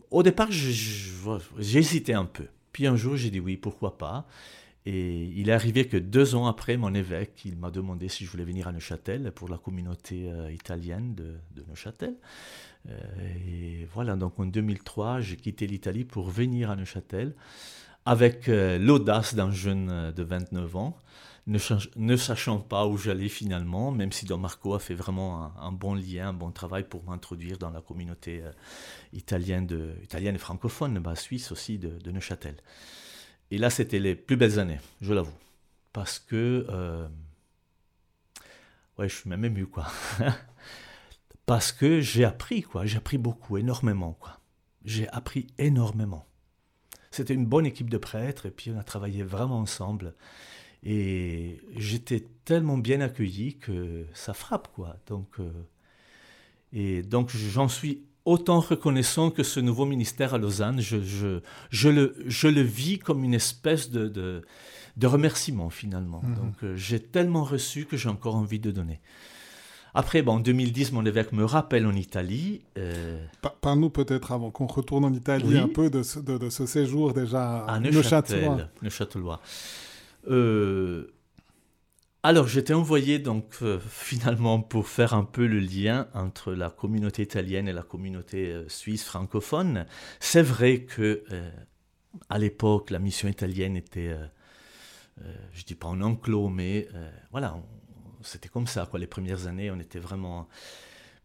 [0.10, 2.47] Au départ, j'hésitais un peu.
[2.71, 4.26] Puis un jour, j'ai dit oui, pourquoi pas?
[4.86, 8.32] Et il est arrivé que deux ans après, mon évêque, il m'a demandé si je
[8.32, 11.38] voulais venir à Neuchâtel pour la communauté euh, italienne de,
[11.69, 12.15] Neuchâtel.
[12.89, 13.00] Euh,
[13.48, 17.34] et voilà, donc en 2003, j'ai quitté l'Italie pour venir à Neuchâtel
[18.06, 20.98] avec euh, l'audace d'un jeune de 29 ans,
[21.48, 25.93] ne, sachant pas où j'allais finalement, même si Don Marco a fait vraiment un, bon
[25.93, 28.43] lien, un bon travail pour m'introduire dans la communauté
[29.13, 29.67] italienne,
[30.02, 32.56] italienne et francophone, bah, suisse aussi, de Neuchâtel.
[33.51, 35.38] Et là, c'était les plus belles années, je l'avoue.
[35.91, 36.65] Parce que...
[36.69, 37.08] Euh,
[38.97, 39.88] ouais, je suis même ému, quoi.
[41.45, 42.86] Parce que j'ai appris, quoi.
[42.86, 44.39] J'ai appris beaucoup, énormément, quoi.
[44.86, 46.25] J'ai appris énormément.
[47.12, 50.15] C'était une bonne équipe de prêtres, et puis on a travaillé vraiment ensemble.
[50.84, 54.97] Et j'étais tellement bien accueilli que ça frappe, quoi.
[55.08, 55.51] Donc, euh,
[56.73, 61.89] et donc j'en suis autant reconnaissant que ce nouveau ministère à Lausanne, je, je, je,
[61.89, 64.41] le, je le vis comme une espèce de, de,
[64.97, 66.21] de remerciement finalement.
[66.23, 66.36] Mhm.
[66.36, 69.01] Donc euh, j'ai tellement reçu que j'ai encore envie de donner.
[69.95, 72.62] Après, en 2010, mon évêque me rappelle en Italie.
[72.79, 73.23] Euh...
[73.62, 77.63] Parle-nous peut-être, avant qu'on retourne en Italie, un peu de ce, de, ce, séjour déjà
[77.65, 78.69] à Neuchâtel.
[78.81, 79.39] Neuchâtelois.
[80.29, 81.13] Euh,
[82.25, 87.21] alors, j'étais envoyé donc euh, finalement pour faire un peu le lien entre la communauté
[87.21, 89.86] italienne et la communauté euh, suisse francophone.
[90.21, 91.51] C'est vrai que euh,
[92.29, 94.15] à l'époque, la mission italienne était,
[95.51, 96.88] je dis pas en enclos, mais
[97.31, 97.57] voilà,
[98.21, 98.99] c'était comme ça quoi.
[98.99, 100.47] Les premières années, on était vraiment.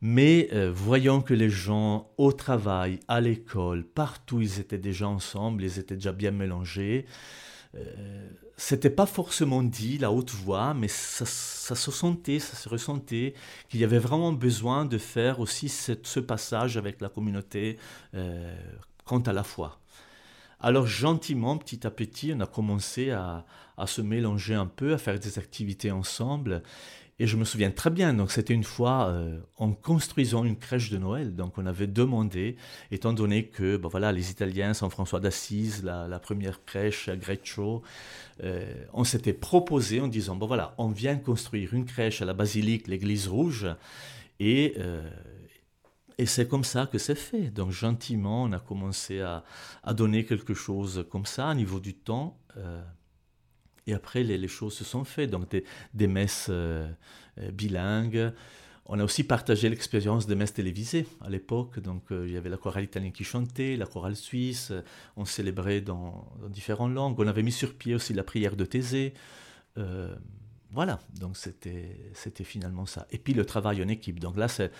[0.00, 5.78] Mais voyant que les gens au travail, à l'école, partout, ils étaient déjà ensemble, ils
[5.78, 7.04] étaient déjà bien mélangés.
[7.74, 13.34] Euh, c'était pas forcément dit la haute voix, mais ça, se sentait, ça se ressentait
[13.68, 17.78] qu'il y avait vraiment besoin de faire aussi ce passage avec la communauté
[18.14, 18.56] euh,
[19.04, 19.78] quant à la foi.
[20.60, 23.44] Alors gentiment, petit à petit, on a commencé à,
[23.76, 26.62] à, se mélanger un peu, à faire des activités ensemble.
[27.20, 30.88] Et je me souviens très bien, donc c'était une fois euh, en construisant une crèche
[30.90, 31.34] de Noël.
[31.34, 32.56] Donc on avait demandé,
[32.92, 37.82] étant donné que ben voilà, les Italiens, Saint François d'Assise, la, première crèche à Greccio,
[38.44, 42.34] euh, on s'était proposé en disant, bon voilà, on vient construire une crèche à la
[42.34, 43.66] basilique, l'église rouge,
[44.38, 45.10] et, euh,
[46.18, 47.50] Et c'est comme ça que c'est fait.
[47.50, 49.42] Donc gentiment, on a commencé à,
[49.92, 52.38] donner quelque chose comme ça au niveau du temps.
[53.88, 55.30] Et après, les, choses se sont faites.
[55.30, 55.48] Donc
[55.94, 56.86] des, messes euh,
[57.40, 58.32] euh, bilingues.
[58.84, 61.80] On a aussi partagé l'expérience des messes télévisées à l'époque.
[61.80, 64.72] Donc il y avait la chorale italienne qui chantait, la chorale suisse.
[65.16, 67.18] On célébrait dans, différentes langues.
[67.18, 69.14] On avait mis sur pied aussi la prière de Thésée.
[70.70, 73.06] voilà, donc c'était finalement ça.
[73.10, 74.20] Et puis le travail en équipe.
[74.20, 74.70] Donc là, c'est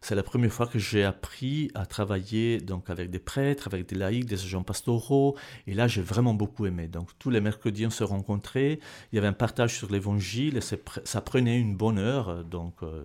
[0.00, 3.96] c'est la première fois que j'ai appris à travailler donc avec des prêtres, avec des
[3.96, 5.36] laïcs, des agents pastoraux.
[5.66, 6.88] Et là, j'ai vraiment beaucoup aimé.
[6.88, 8.78] Donc tous les mercredis, on se rencontrait.
[9.12, 10.58] Il y avait un partage sur l'évangile
[11.04, 12.44] ça prenait une bonne heure.
[12.44, 13.04] Donc euh,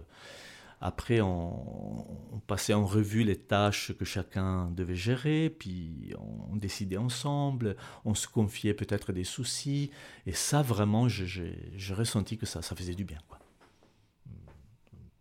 [0.81, 2.05] après, on,
[2.47, 6.13] passait en revue les tâches que chacun devait gérer, puis
[6.51, 9.91] on, décidait ensemble, on se confiait peut-être des soucis.
[10.25, 11.55] Et ça, vraiment, j'ai
[11.93, 13.19] ressenti que ça, ça faisait du bien.
[13.29, 13.39] Quoi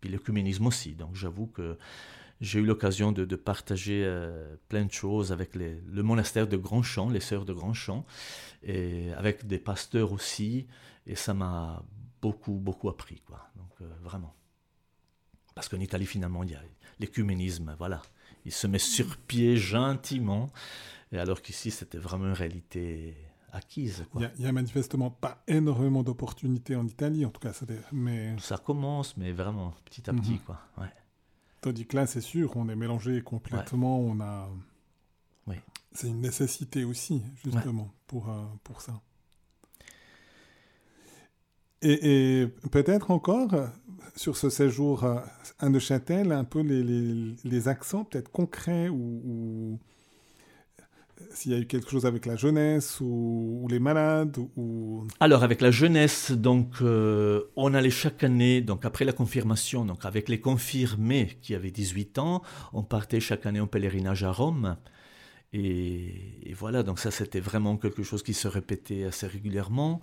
[0.09, 0.93] puis aussi.
[0.95, 1.77] Donc j'avoue que
[2.41, 7.21] j'ai eu l'occasion de, partager euh, plein de choses avec le monastère de Grandchamp, les
[7.21, 8.05] sœurs de Grandchamp,
[8.63, 10.67] et avec des pasteurs aussi,
[11.07, 11.83] et ça m'a
[12.21, 13.49] beaucoup, beaucoup appris, quoi.
[13.55, 14.35] Donc euh, vraiment.
[15.55, 16.61] Parce qu'en Italie, finalement, il y a
[16.99, 18.01] l'écuménisme, voilà.
[18.45, 20.51] Il se met sur pied gentiment,
[21.13, 23.15] alors qu'ici, c'était vraiment une réalité
[23.53, 24.05] acquise.
[24.15, 27.53] Il n'y a, manifestement pas énormément d'opportunités en Italie, en tout cas.
[27.53, 28.35] Ça, mais...
[28.39, 30.33] ça commence, mais vraiment petit à petit.
[30.33, 30.39] Mhm.
[30.39, 30.59] quoi.
[30.77, 30.91] Ouais.
[31.61, 33.99] Tandis que là, c'est sûr, on est mélangé complètement.
[33.99, 34.49] On a...
[35.47, 35.55] Oui.
[35.93, 38.99] C'est une nécessité aussi, justement, pour, euh, pour ça.
[41.83, 43.51] Et, et peut-être encore,
[44.15, 49.79] sur ce séjour à Neuchâtel, un peu les, les, les accents peut-être concrets ou, ou
[51.31, 55.05] s'il y a eu quelque chose avec la jeunesse ou, les malades ou...
[55.19, 60.05] Alors avec la jeunesse, donc euh, on allait chaque année, donc après la confirmation, donc
[60.05, 62.41] avec les confirmés qui avaient 18 ans,
[62.73, 64.77] on partait chaque année en pèlerinage à Rome.
[65.53, 70.01] Et, voilà, donc ça c'était vraiment quelque chose qui se répétait assez régulièrement.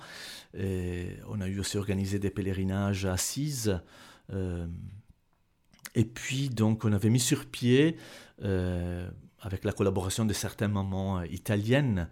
[0.56, 3.80] Et on a eu aussi organisé des pèlerinages à Assise.
[4.32, 4.66] Euh,
[5.96, 7.96] et puis donc on avait mis sur pied
[8.42, 9.10] euh,
[9.42, 12.08] avec la collaboration de certaines mamans euh, italiennes,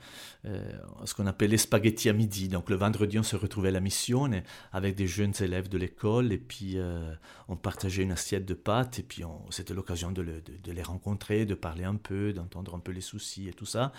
[0.47, 0.63] euh,
[1.05, 2.49] ce qu'on appelle les spaghettis à midi.
[2.49, 4.31] Donc le vendredi, on se retrouvait à la mission
[4.73, 7.13] avec des jeunes élèves de l'école et puis euh,
[7.49, 11.85] on partageait une assiette de pâtes et puis c'était l'occasion de, les rencontrer, de parler
[11.85, 13.93] un peu, d'entendre un peu les soucis et tout ça.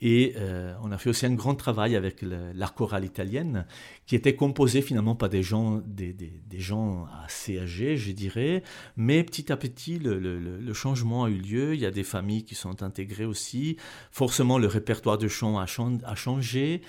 [0.00, 3.66] Et euh, on a fait aussi un grand travail avec la chorale italienne,
[4.04, 6.16] qui était composée finalement par des gens, des,
[6.58, 8.62] gens assez âgés, je dirais,
[8.96, 11.74] mais petit à petit, le, changement a eu lieu.
[11.74, 13.76] Il y a des familles qui sont intégrées aussi.
[14.10, 16.82] Forcément, le répertoire de chants a, a changé.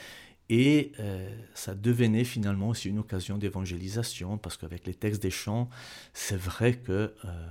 [0.50, 5.70] Et euh, ça devenait finalement aussi une occasion d'évangélisation, parce qu'avec les textes des chants,
[6.13, 7.48] c'est vrai que euh,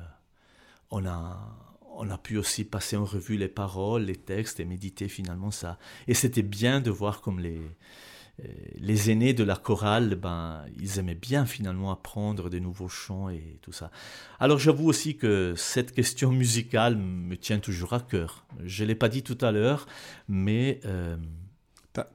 [0.91, 5.09] on a on a pu aussi passer en revue les paroles, les textes et méditer
[5.09, 5.79] finalement ça.
[6.09, 7.61] Et c'était bien de voir comme les,
[8.45, 13.31] euh, les aînés de la chorale, ben, ils aimaient bien finalement apprendre des nouveaux chants
[13.31, 13.91] et tout ça.
[14.39, 18.45] Alors j'avoue aussi que cette question musicale me tient toujours à cœur.
[18.63, 19.87] Je ne l'ai pas dit tout à l'heure,
[20.29, 20.81] mais...
[20.85, 21.17] Euh,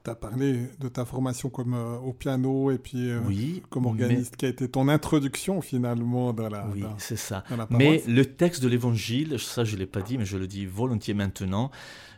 [0.04, 3.86] tu as, parlé de ta formation comme euh, au piano et puis euh, oui, comme
[3.86, 6.68] organiste, qui a été ton introduction finalement dans la.
[6.74, 7.44] Oui, c'est ça.
[7.70, 10.66] mais le texte de l'évangile, ça je ne l'ai pas dit, mais je le dis
[10.66, 11.72] volontiers maintenant.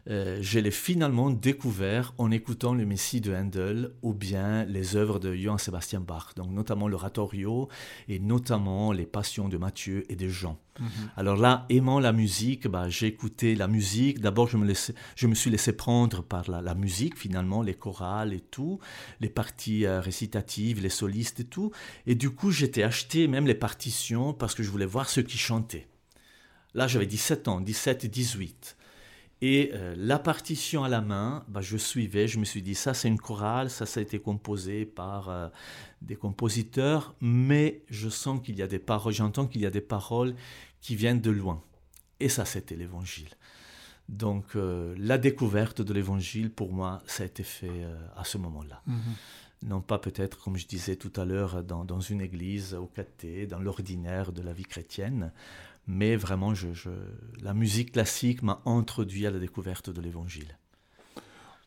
[0.09, 5.17] Euh, je l'ai finalement découvert en écoutant le Messie de Handel ou bien les œuvres
[5.17, 7.69] de Johann Sebastian Bach, donc notamment l'oratorio
[8.09, 10.59] et notamment les passions de Matthieu et de Jean.
[10.79, 10.87] Mhm.
[11.15, 14.19] Alors là, aimant la musique, bah, j'ai écouté la musique.
[14.19, 14.73] D'abord, je, me
[15.15, 18.79] je me suis laissé prendre par la, musique, finalement, les chorales et tout,
[19.21, 21.71] les parties euh, récitatives, les solistes et tout.
[22.07, 25.37] Et du coup, j'étais acheté même les partitions parce que je voulais voir ceux qui
[25.37, 25.87] chantaient.
[26.73, 28.75] Là, j'avais 17 ans, 17 et 18.
[29.41, 32.93] Et euh, la partition à la main, bah, je suivais, je me suis dit, ça
[32.93, 35.49] c'est une chorale, ça ça a été composé par euh,
[36.01, 39.81] des compositeurs, mais je sens qu'il y a des paroles, j'entends qu'il y a des
[39.81, 40.35] paroles
[40.79, 41.61] qui viennent de loin.
[42.21, 43.31] Et ça c'était l'évangile.
[44.07, 48.81] Donc euh, la découverte de l'évangile, pour moi, ça a été fait à ce moment-là.
[48.87, 48.97] Mhm.
[49.63, 53.47] Non pas peut-être, comme je disais tout à l'heure, dans, dans une église, au caté,
[53.47, 55.31] dans l'ordinaire de la vie chrétienne,
[55.87, 56.53] mais vraiment,
[57.41, 60.57] la musique classique m'a introduit à la découverte de l'Évangile.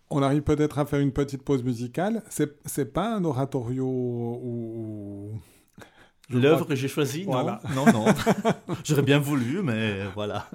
[0.08, 2.22] On arrive peut-être à faire une petite pause musicale.
[2.30, 5.40] C'est, c'est pas un oratorio ou
[6.28, 8.06] L'œuvre que j'ai choisie Non, non, non.
[8.84, 10.48] J'aurais bien voulu, mais voilà.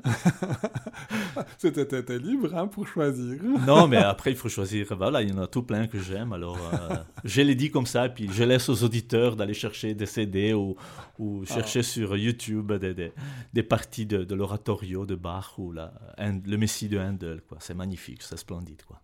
[1.57, 3.41] C'était libre hein, pour choisir.
[3.67, 4.88] non, mais après, il faut choisir.
[4.97, 6.34] Voilà, il y en a tout plein que j'aime.
[6.34, 9.93] Alors, euh, je les dis comme ça, et puis je laisse aux auditeurs d'aller chercher
[9.93, 10.75] des CD ou,
[11.19, 11.53] ou ah.
[11.53, 13.13] chercher sur YouTube des,
[13.53, 17.41] des, parties de, de l'oratorio de Bach ou la, le Messie de Handel.
[17.60, 18.81] C'est magnifique, c'est splendide.
[18.84, 18.99] Quoi.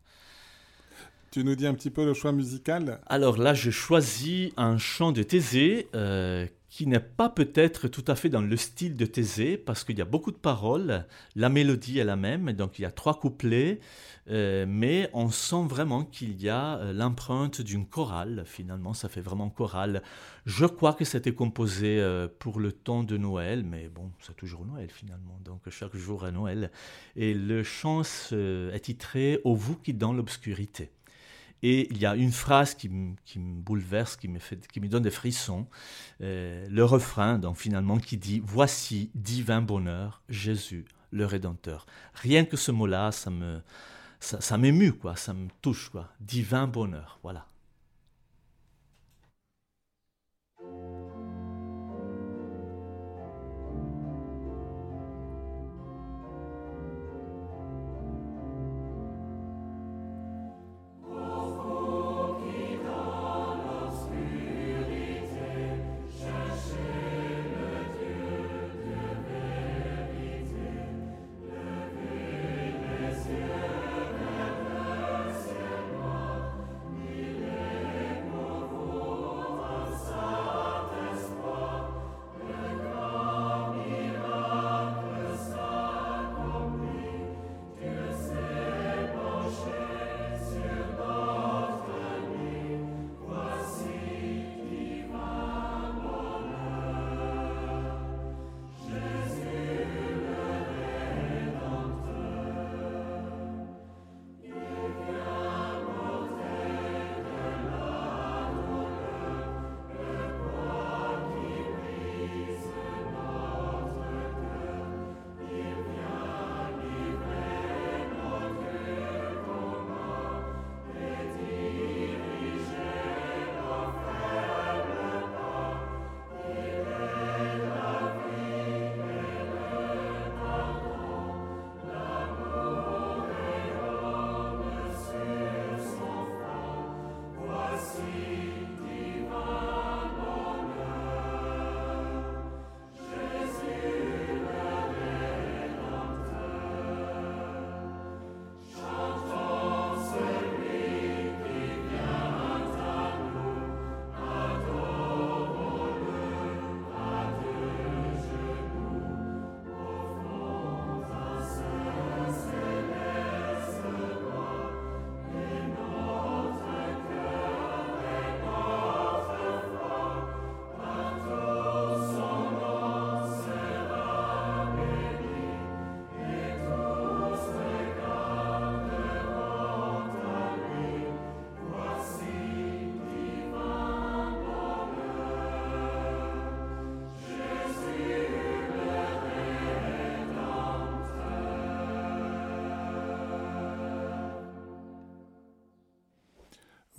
[1.32, 3.00] Tu nous dis un petit peu le choix musical?
[3.06, 6.48] Alors là, je choisis un chant de Thésée euh,
[6.78, 10.02] qui n'est pas peut-être tout à fait dans le style de Thésée, parce qu'il y
[10.04, 13.80] a beaucoup de paroles, la mélodie est la même, donc il y a trois couplets,
[14.30, 19.22] euh, mais on sent vraiment qu'il y a euh, l'empreinte d'une chorale, finalement, ça fait
[19.22, 20.04] vraiment chorale.
[20.46, 22.00] Je crois que c'était composé
[22.38, 26.32] pour le temps de Noël, mais bon, c'est toujours Noël finalement, donc chaque jour est
[26.32, 26.70] Noël.
[27.16, 30.92] Et le chant est titré Au vous qui dans l'obscurité.
[31.64, 35.04] Et il y a une phrase qui, me bouleverse, qui me, fait, qui me donne
[35.04, 35.68] des frissons.
[36.22, 41.86] Euh, le refrain, donc finalement, qui dit Voici divin bonheur, Jésus, le Rédempteur.
[42.14, 43.62] Rien que ce mot-là, ça me,
[44.20, 44.40] ça,
[45.00, 46.10] quoi, ça me touche, quoi.
[46.20, 47.48] Divin bonheur, voilà.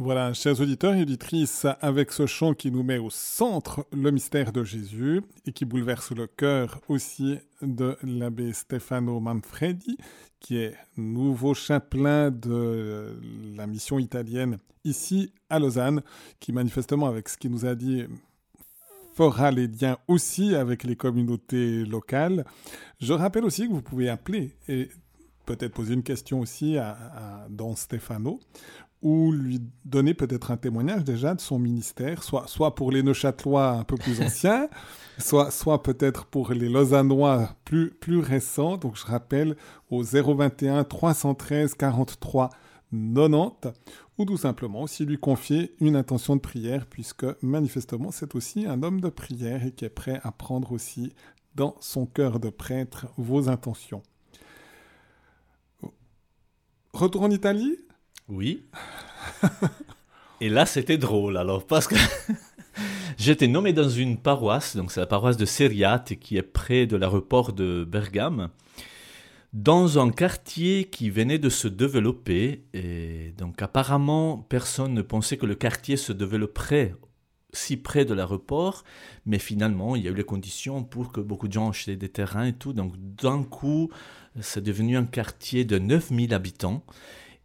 [0.08, 4.52] Voilà, chers auditeurs et auditrices, avec ce chant qui nous met au centre le mystère
[4.52, 9.98] de Jésus et qui bouleverse le cœur aussi de l'abbé Stefano Manfredi,
[10.40, 13.20] qui est nouveau chapelain de
[13.54, 16.00] la mission italienne ici à Lausanne,
[16.40, 18.06] qui manifestement, avec ce qu'il nous a dit,
[19.14, 22.46] fera les liens aussi avec les communautés locales.
[22.98, 24.88] Je rappelle aussi que vous pouvez appeler et
[25.44, 28.40] peut-être poser une question aussi à, à Don Stefano
[29.02, 33.70] ou lui donner peut-être un témoignage déjà de son ministère, soit, soit pour les Neuchâtelois
[33.70, 34.68] un peu plus anciens,
[35.18, 38.76] soit, soit peut-être pour les Lausannois plus, plus récents.
[38.76, 39.56] Donc je rappelle
[39.90, 42.50] au 021 313 43
[42.90, 43.72] 90,
[44.16, 48.82] ou tout simplement aussi lui confier une intention de prière, puisque manifestement c'est aussi un
[48.82, 51.12] homme de prière et qui est prêt à prendre aussi
[51.54, 54.02] dans son cœur de prêtre vos intentions.
[56.92, 57.76] Retour en Italie?
[58.28, 58.64] Oui.
[60.40, 61.96] Et là, c'était drôle, alors, parce que
[63.18, 66.96] j'étais nommé dans une paroisse, donc c'est la paroisse de Seriate, qui est près de
[66.96, 68.50] l'aéroport de Bergame,
[69.52, 72.64] dans un quartier qui venait de se développer.
[72.74, 76.94] Et donc, apparemment, personne ne pensait que le quartier se développerait
[77.52, 78.84] si près de l'aéroport,
[79.24, 82.10] mais finalement, il y a eu les conditions pour que beaucoup de gens achetaient des
[82.10, 82.74] terrains et tout.
[82.74, 83.90] Donc, d'un coup,
[84.40, 86.84] c'est devenu un quartier de 9000 habitants.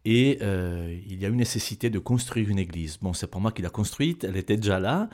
[0.04, 2.98] Et euh, il y a eu nécessité de construire une église.
[3.00, 5.08] Bon, c'est pas moi qui l'ai construite, elle était déjà là.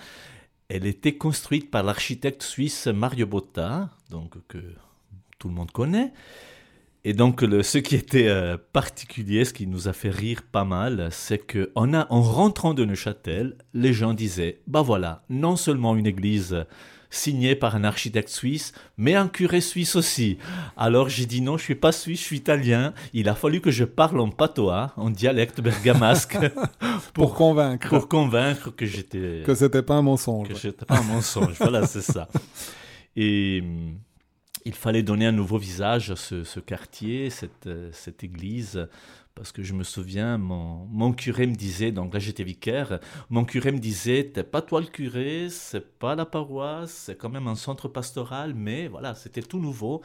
[0.69, 4.59] Elle était construite par l'architecte suisse Mario Botta, donc que
[5.39, 6.13] tout le monde connaît.
[7.03, 11.09] Et donc, ce qui était euh, particulier, ce qui nous a fait rire pas mal,
[11.11, 16.07] c'est que en, en rentrant de Neuchâtel, les gens disaient Bah voilà, non seulement une
[16.07, 16.67] église
[17.11, 20.39] signée par un architecte suisse, mais un curé suisse aussi.
[20.77, 22.95] Alors j'ai dit non, je suis pas suisse, je suis italien.
[23.13, 26.39] Il a fallu que je parle en patois, en dialecte bergamasque,
[27.15, 30.49] pour, convaincre, pour convaincre que j'étais que c'était pas un mensonge.
[30.49, 31.55] Que j'étais pas un mensonge.
[31.59, 32.29] voilà, c'est ça.
[33.17, 33.63] Et
[34.65, 38.89] il fallait donner un nouveau visage à ce, quartier, cette, euh, cette, église,
[39.35, 43.01] parce que je me souviens, mon, mon curé me disait, donc là j'étais vicaire,
[43.31, 47.31] mon curé me disait, t'es pas toi le curé, c'est pas la paroisse, c'est quand
[47.31, 50.03] même un centre pastoral, mais voilà, c'était tout nouveau.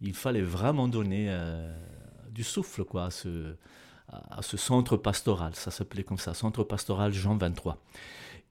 [0.00, 1.74] Il fallait vraiment donner euh,
[2.30, 3.54] du souffle quoi, à ce,
[4.08, 7.78] à ce centre pastoral, ça s'appelait comme ça, centre pastoral Jean 23.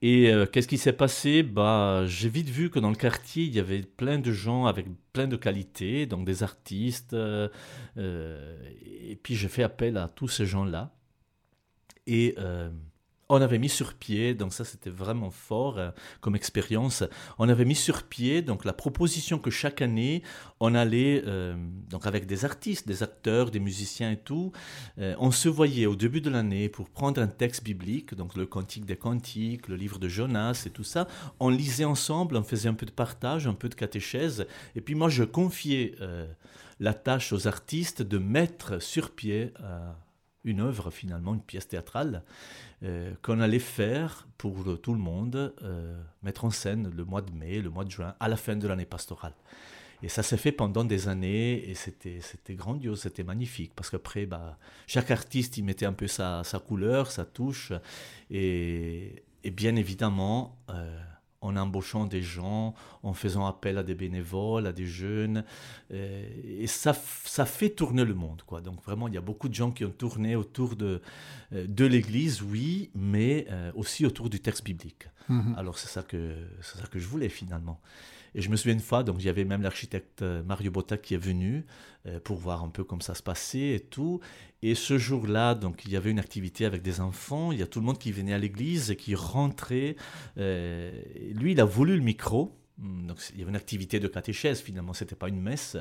[0.00, 1.42] Et euh, qu'est-ce qui s'est passé?
[1.42, 4.86] Bah, J'ai vite vu que dans le quartier, il y avait plein de gens avec
[5.12, 7.14] plein de qualités, donc des artistes.
[7.14, 7.48] Euh,
[7.96, 10.94] euh, et puis j'ai fait appel à tous ces gens-là.
[12.06, 12.36] Et
[13.28, 17.04] on avait mis sur pied, donc ça c'était vraiment fort euh, comme expérience,
[17.38, 20.22] on avait mis sur pied donc la proposition que chaque année
[20.60, 21.54] on allait, euh,
[21.90, 24.52] donc avec des artistes, des acteurs, des musiciens et tout,
[24.98, 28.46] euh, on se voyait au début de l'année pour prendre un texte biblique, donc le
[28.46, 31.06] Cantique des Cantiques, le livre de Jonas et tout ça,
[31.38, 34.94] on lisait ensemble, on faisait un peu de partage, un peu de catéchèse, et puis
[34.94, 35.94] moi je confiais
[36.80, 39.52] la tâche aux artistes de mettre sur pied
[40.44, 42.22] une œuvre finalement, une pièce théâtrale.
[42.84, 47.32] Euh, qu'on allait faire pour tout le monde, euh, mettre en scène le mois de
[47.32, 49.34] mai, le mois de juin, à la fin de l'année pastorale.
[50.00, 52.20] Et ça s'est fait pendant des années et c'était,
[52.50, 54.56] grandiose, c'était magnifique parce qu'après, bah,
[54.86, 57.72] chaque artiste y mettait un peu sa, sa couleur, sa touche.
[58.30, 61.00] Et, et bien évidemment, euh,
[61.40, 65.44] en embauchant des gens, en faisant appel à des bénévoles, à des jeunes.
[65.92, 68.42] Euh, et ça, ça fait tourner le monde.
[68.46, 68.60] Quoi.
[68.60, 71.00] Donc vraiment, il y a beaucoup de gens qui ont tourné autour de,
[71.52, 75.08] euh, de l'Église, oui, mais euh, aussi autour du texte biblique.
[75.28, 75.54] Mhm.
[75.56, 77.80] Alors c'est ça, que, ça que je voulais finalement.
[78.34, 81.14] Et je me souviens une fois, donc il y avait même l'architecte Mario Botta qui
[81.14, 81.64] est venu
[82.24, 84.20] pour voir un peu comment ça se passait et tout.
[84.62, 87.52] Et ce jour-là, donc, il y avait une activité avec des enfants.
[87.52, 89.94] Il y a tout le monde qui venait à l'église et qui rentrait.
[90.36, 90.90] Euh,
[91.32, 92.56] lui, il a voulu le micro.
[92.78, 95.76] Hmm, donc, il y avait une activité de catéchèse, finalement, ce n'était pas une messe.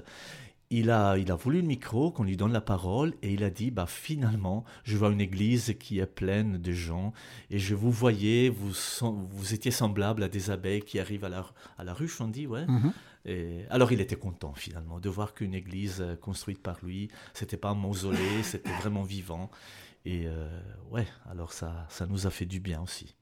[0.70, 3.50] Il a, il a voulu le micro, qu'on lui donne la parole, et il a
[3.50, 7.14] dit, bah, finalement, je vois une église qui est pleine de gens,
[7.50, 11.46] et je vous voyais, vous, vous étiez semblable à des abeilles qui arrivent à la,
[11.78, 12.66] à la ruche, on dit, ouais.
[12.66, 12.92] Mm-hmm
[13.70, 17.70] alors il était content finalement de voir qu'une église euh, construite par lui, c'était pas
[17.70, 19.52] un mausolée, c'était vraiment vivant.
[20.06, 20.48] Et euh,
[20.92, 23.16] ouais, alors ça, ça nous a fait du bien aussi.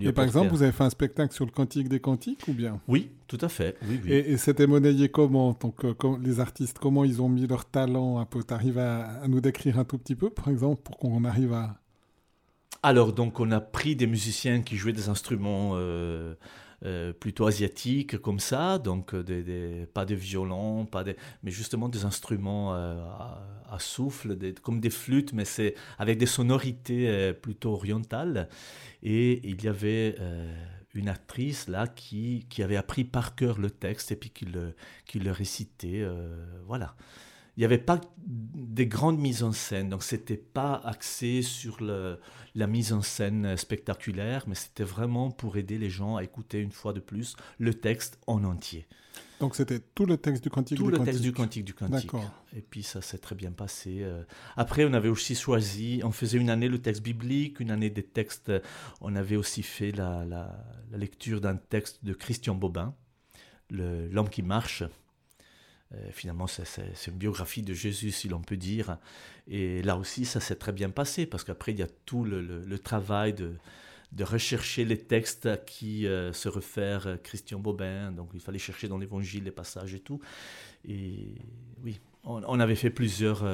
[0.00, 2.80] Et par exemple, vous avez fait un spectacle sur le Cantique des Cantiques ou bien?
[2.88, 3.76] Oui, tout à fait.
[4.06, 5.56] Et, c'était monnayé comment?
[5.60, 9.22] Donc, euh, les artistes, comment ils ont mis leur talent un peu Tu arrives à,
[9.28, 11.76] nous décrire un tout petit peu, par exemple, pour qu'on arrive à...
[12.82, 16.34] Alors, donc, on a pris des musiciens qui jouaient des instruments euh,
[17.18, 21.04] plutôt asiatiques comme ça, donc euh, des, pas de violons, pas
[21.42, 22.96] mais justement des instruments euh,
[23.68, 28.48] à, souffle, comme des flûtes, mais c'est avec des sonorités plutôt orientales.
[29.02, 30.16] Et il y avait
[30.94, 34.74] une actrice là qui, qui avait appris par cœur le texte et puis qui le,
[35.04, 36.06] qui le récitait.
[36.64, 36.94] voilà
[37.56, 42.20] il n'y avait pas des grandes mises en scène, donc c'était pas axé sur le,
[42.56, 46.72] la mise en scène spectaculaire, mais c'était vraiment pour aider les gens à écouter une
[46.72, 48.86] fois de plus le texte en entier.
[49.40, 52.10] Donc c'était tout le texte du cantique tout le texte du cantique du cantique.
[52.54, 53.98] Et puis ça s'est très bien passé.
[54.00, 54.22] Euh.
[54.56, 58.02] Après, on avait aussi choisi, on faisait une année le texte biblique, une année des
[58.02, 58.50] textes.
[59.02, 62.94] On avait aussi fait la, la, la lecture d'un texte de Christian Bobin,
[63.70, 64.84] L'homme qui marche.
[65.94, 66.64] Euh, finalement, c'est
[67.06, 68.98] une biographie de Jésus, si l'on peut dire.
[69.46, 72.78] Et là aussi, ça s'est très bien passé, parce qu'après, il y a tout le,
[72.78, 73.52] travail de,
[74.12, 78.10] de, rechercher les textes à qui euh, se réfère euh, Christian Bobin.
[78.10, 80.20] Donc, il fallait chercher dans l'Évangile les passages et tout.
[80.84, 81.34] Et
[81.84, 83.44] oui, on, avait fait plusieurs,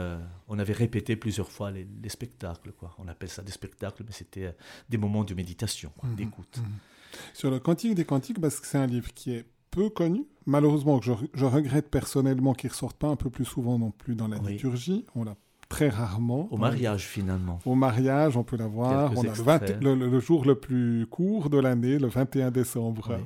[0.48, 2.72] on avait répété plusieurs fois les, spectacles.
[2.72, 2.94] Quoi.
[2.98, 4.54] On appelle ça des spectacles, mais c'était
[4.88, 6.58] des moments de méditation, mmh d'écoute.
[6.58, 10.26] Mmh Sur le Cantique des Cantiques, parce que c'est un livre qui est peu connu.
[10.46, 14.14] Malheureusement, je, je regrette personnellement qu'il ne ressorte pas un peu plus souvent non plus
[14.14, 15.04] dans la liturgie.
[15.16, 15.34] On l'a
[15.72, 16.48] très rarement.
[16.52, 17.58] Au mariage, finalement.
[17.64, 19.12] Au mariage, on peut l'avoir.
[19.16, 23.18] On a le, jour le plus court de l'année, le 21 décembre,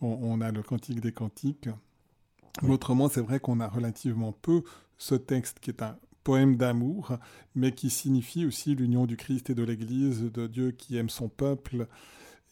[0.00, 1.68] on, a le Cantique des Cantiques.
[2.68, 4.62] autrement, c'est vrai qu'on a relativement peu
[4.98, 7.16] ce texte qui est un poème d'amour,
[7.54, 11.28] mais qui signifie aussi l'union du Christ et de l'Église, de Dieu qui aime son
[11.28, 11.86] peuple,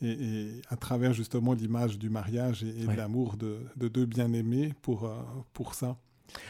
[0.03, 5.22] et, à travers justement l'image du mariage et, de l'amour de, deux bien-aimés pour, euh,
[5.53, 5.96] pour ça.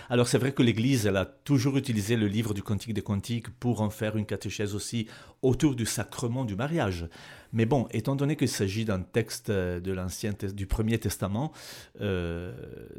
[0.09, 3.49] Alors c'est vrai que l'Église, elle a toujours utilisé le livre du Cantique des Cantiques
[3.49, 5.07] pour en faire une catéchèse aussi
[5.43, 7.09] autour du sacrement du mariage.
[7.53, 11.53] Mais bon, étant donné qu'il s'agit d'un texte euh, de l'ancien du Premier Testament,
[12.01, 12.53] euh,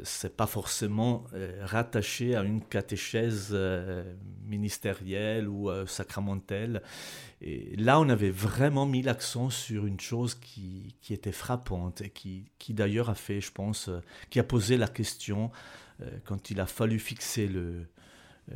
[0.04, 4.04] c'est pas forcément euh, rattaché à une catéchèse euh,
[4.46, 6.82] ministérielle ou sacramentelle.
[7.40, 12.10] Et là, on avait vraiment mis l'accent sur une chose qui, qui était frappante et
[12.10, 13.90] qui, qui d'ailleurs a fait, je pense,
[14.30, 15.50] qui a posé la question
[16.24, 17.86] quand il a fallu fixer le,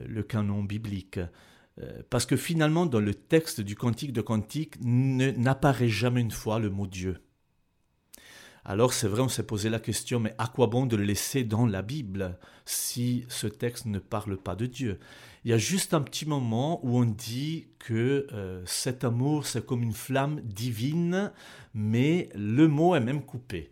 [0.07, 1.21] le canon biblique.
[1.81, 6.59] Euh, parce que finalement, dans le texte du Cantique de Cantique, n'apparaît jamais une fois
[6.59, 7.21] le mot Dieu.
[8.65, 11.43] Alors c'est vrai, on s'est posé la question, mais à quoi bon de le laisser
[11.43, 14.99] dans la Bible si ce texte ne parle pas de Dieu?
[15.45, 19.65] Il y a juste un petit moment où on dit que euh, cet amour, c'est
[19.65, 21.33] comme une flamme divine,
[21.73, 23.71] mais le mot est même coupé.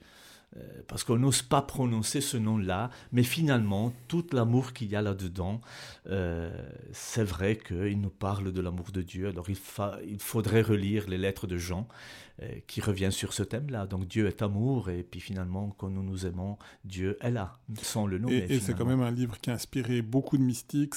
[0.57, 5.03] Euh, parce qu'on n'ose pas prononcer ce nom-là, mais finalement, tout l'amour qu'il y a
[5.03, 5.61] là-dedans,
[6.09, 6.51] euh,
[6.93, 9.29] c'est vrai qu'il nous parle de l'amour de Dieu.
[9.29, 9.57] Alors il,
[10.07, 11.89] il, faudrait relire les lettres de Jean
[12.43, 13.87] euh, qui revient sur ce thème-là.
[13.87, 18.07] Donc Dieu est amour, et puis finalement, quand nous nous aimons, Dieu est là, sans
[18.07, 18.47] le nommer.
[18.49, 20.95] Et, c'est quand même un livre qui a inspiré beaucoup de mystiques.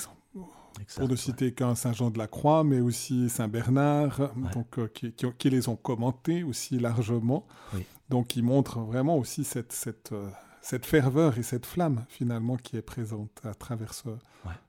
[0.95, 5.11] pour ne citer qu'un Saint Jean de la Croix, mais aussi Saint Bernard, donc, qui,
[5.11, 7.45] qui, qui, les ont commentés aussi largement.
[7.73, 7.83] Oui.
[8.09, 10.29] Donc il montre vraiment aussi cette, cette, euh,
[10.61, 14.09] cette, ferveur et cette flamme finalement qui est présente à travers ce,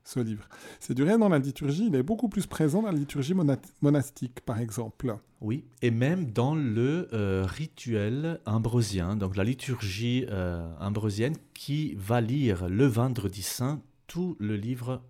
[0.03, 0.47] ce livre.
[0.79, 3.33] C'est du rien dans la liturgie, il est beaucoup plus présent dans la liturgie
[3.81, 5.15] monastique par exemple.
[5.41, 12.21] Oui, et même dans le euh, rituel ambrosien, donc la liturgie euh, ambrosienne qui va
[12.21, 15.01] lire le vendredi saint tout le livre,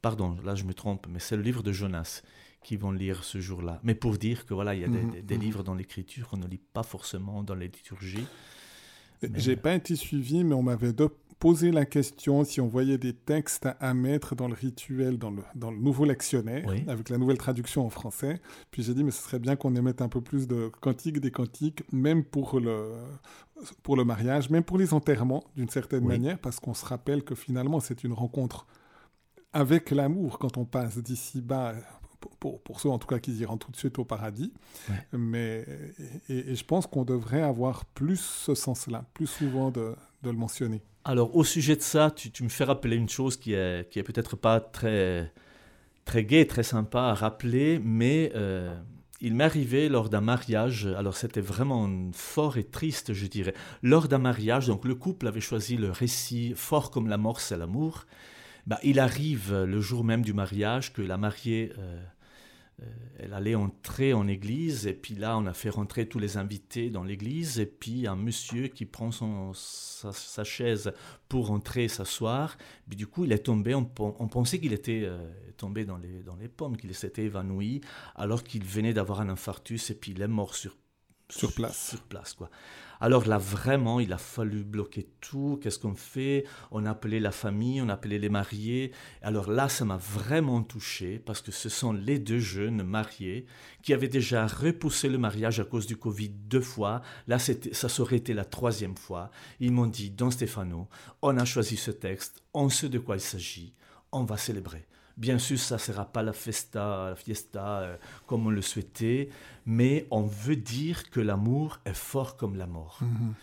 [0.00, 2.22] pardon, là je me trompe, mais c'est le livre de Jonas
[2.64, 3.78] qui vont lire ce jour-là.
[3.84, 5.40] Mais pour dire que voilà, il y a des, mhm, mhm.
[5.40, 8.26] livres dans l'écriture qu'on ne lit pas forcément dans les liturgies.
[9.34, 10.92] J'ai pas été suivi, mais on m'avait
[11.38, 15.42] posé la question si on voyait des textes à mettre dans le rituel, dans le,
[15.54, 18.40] dans le nouveau lectionnaire, avec la nouvelle traduction en français.
[18.70, 21.30] Puis j'ai dit, mais ce serait bien qu'on émette un peu plus de cantiques, des
[21.30, 22.92] cantiques, même pour le,
[23.82, 27.34] pour le mariage, même pour les enterrements, d'une certaine manière, parce qu'on se rappelle que
[27.34, 28.66] finalement, c'est une rencontre
[29.52, 31.74] avec l'amour quand on passe d'ici bas
[32.40, 34.52] pour, pour, ceux en tout cas qui iront tout de suite au paradis.
[35.12, 35.64] Mais,
[36.28, 40.82] et, je pense qu'on devrait avoir plus ce sens-là, plus souvent de, de, le mentionner.
[41.04, 43.98] Alors au sujet de ça, tu, tu me fais rappeler une chose qui est, qui
[43.98, 45.32] est peut-être pas très,
[46.04, 48.74] très gai, très sympa à rappeler, mais euh,
[49.20, 53.54] il m'est arrivé lors d'un mariage, alors c'était vraiment fort et triste, je dirais.
[53.82, 57.56] Lors d'un mariage, donc le couple avait choisi le récit Fort comme la mort, c'est
[57.56, 58.06] l'amour.
[58.66, 62.02] Bah, il arrive le jour même du mariage que la mariée euh,
[62.82, 62.86] euh,
[63.18, 66.90] elle allait entrer en église, et puis là, on a fait rentrer tous les invités
[66.90, 70.92] dans l'église, et puis un monsieur qui prend son, sa, chaise
[71.28, 72.56] pour entrer s'asseoir,
[72.88, 76.34] puis du coup, il est tombé, on, pensait qu'il était euh, tombé dans les, dans
[76.34, 77.80] les pommes, qu'il s'était évanoui,
[78.16, 80.76] alors qu'il venait d'avoir un infarctus, et puis il est mort sur
[81.28, 81.90] sur place.
[81.90, 82.50] Sur place, quoi.
[83.00, 85.58] Alors là, vraiment, il a fallu bloquer tout.
[85.60, 86.44] Qu'est-ce qu'on fait?
[86.70, 88.92] On a appelé la famille, on a appelé les mariés.
[89.20, 93.46] Alors là, ça m'a vraiment touché parce que ce sont les deux jeunes mariés
[93.82, 97.02] qui avaient déjà repoussé le mariage à cause du Covid deux fois.
[97.26, 99.30] Là, ça aurait été la troisième fois.
[99.60, 100.88] Ils m'ont dit, Don Stefano,
[101.20, 103.74] on a choisi ce texte, on sait de quoi il s'agit,
[104.12, 104.86] on va célébrer.
[105.16, 107.96] Bien sûr, ça ne sera pas la festa, la fiesta euh,
[108.26, 109.28] comme on le souhaitait,
[109.64, 112.98] mais on veut dire que l'amour est fort comme la mort.
[113.00, 113.34] Mhm.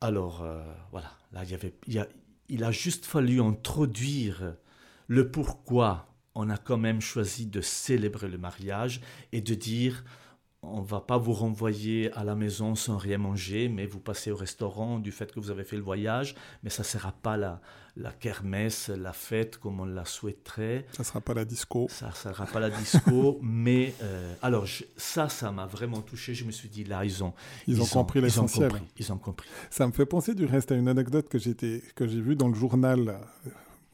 [0.00, 2.06] Alors, euh, voilà, là, il, y avait, il, a,
[2.48, 4.54] il a juste fallu introduire
[5.06, 9.00] le pourquoi on a quand même choisi de célébrer le mariage
[9.32, 10.04] et de dire
[10.66, 14.36] on va pas vous renvoyer à la maison sans rien manger, mais vous passez au
[14.36, 17.60] restaurant du fait que vous avez fait le voyage, mais ça ne sera pas la,
[17.96, 20.86] la kermesse, la fête comme on la souhaiterait.
[20.92, 21.86] Ça ne sera pas la disco.
[21.90, 24.66] Ça ne sera pas la disco, mais euh, alors
[24.96, 26.34] ça, ça m'a vraiment touché.
[26.34, 27.34] Je me suis dit, là, ils ont,
[27.66, 28.72] ils, ont compris l'essentiel.
[28.98, 29.48] Ils, ont compris.
[29.70, 33.18] Ça me fait penser du reste à une anecdote que j'ai vue dans le journal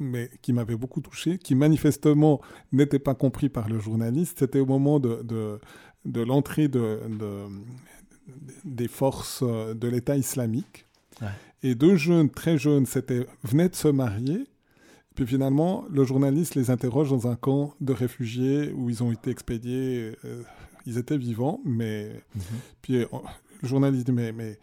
[0.00, 2.40] mais qui m'avait beaucoup touché, qui manifestement
[2.72, 4.38] n'était pas compris par le journaliste.
[4.38, 5.60] C'était au moment de, de,
[6.06, 6.98] de l'entrée de,
[8.64, 10.86] des forces de l'État islamique.
[11.62, 12.86] Et deux jeunes, très jeunes,
[13.44, 14.46] venaient de se marier.
[15.14, 19.30] Puis finalement, le journaliste les interroge dans un camp de réfugiés où ils ont été
[19.30, 20.14] expédiés.
[20.24, 20.42] Euh,
[20.86, 22.22] ils étaient vivants, mais.
[22.34, 22.42] Mhm.
[22.80, 23.06] Puis euh,
[23.62, 24.58] le journaliste dit mais, mais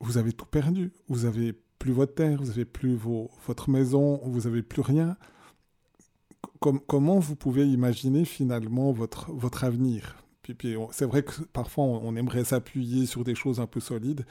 [0.00, 0.92] vous avez tout perdu.
[1.08, 5.16] Vous avez plus votre terre, vous avez plus vos, votre maison, vous avez plus rien.
[6.60, 10.16] comment vous pouvez imaginer finalement votre, votre avenir?
[10.42, 14.24] Puis, puis c'est vrai que parfois on aimerait s'appuyer sur des choses un peu solides,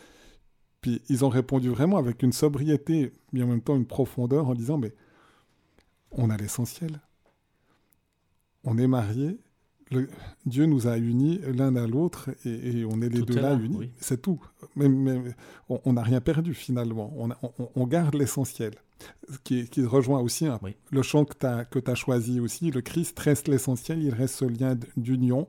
[0.85, 4.53] puis ils ont répondu vraiment avec une sobriété, mais en même temps une profondeur en
[4.53, 4.93] disant, mais
[6.11, 7.01] on a l'essentiel.
[8.63, 9.39] On est mariés,
[10.45, 13.89] Dieu nous a unis l'un à l'autre et, on est les deux là, unis.
[13.99, 14.39] C'est tout.
[14.75, 14.87] Mais,
[15.67, 17.11] on n'a rien perdu finalement.
[17.73, 18.75] On, garde l'essentiel.
[19.43, 20.45] Qui, qui, rejoint aussi
[20.91, 21.33] le chant que
[21.79, 22.69] tu as, choisi aussi.
[22.69, 25.47] Le Christ reste l'essentiel, il reste ce lien d'union,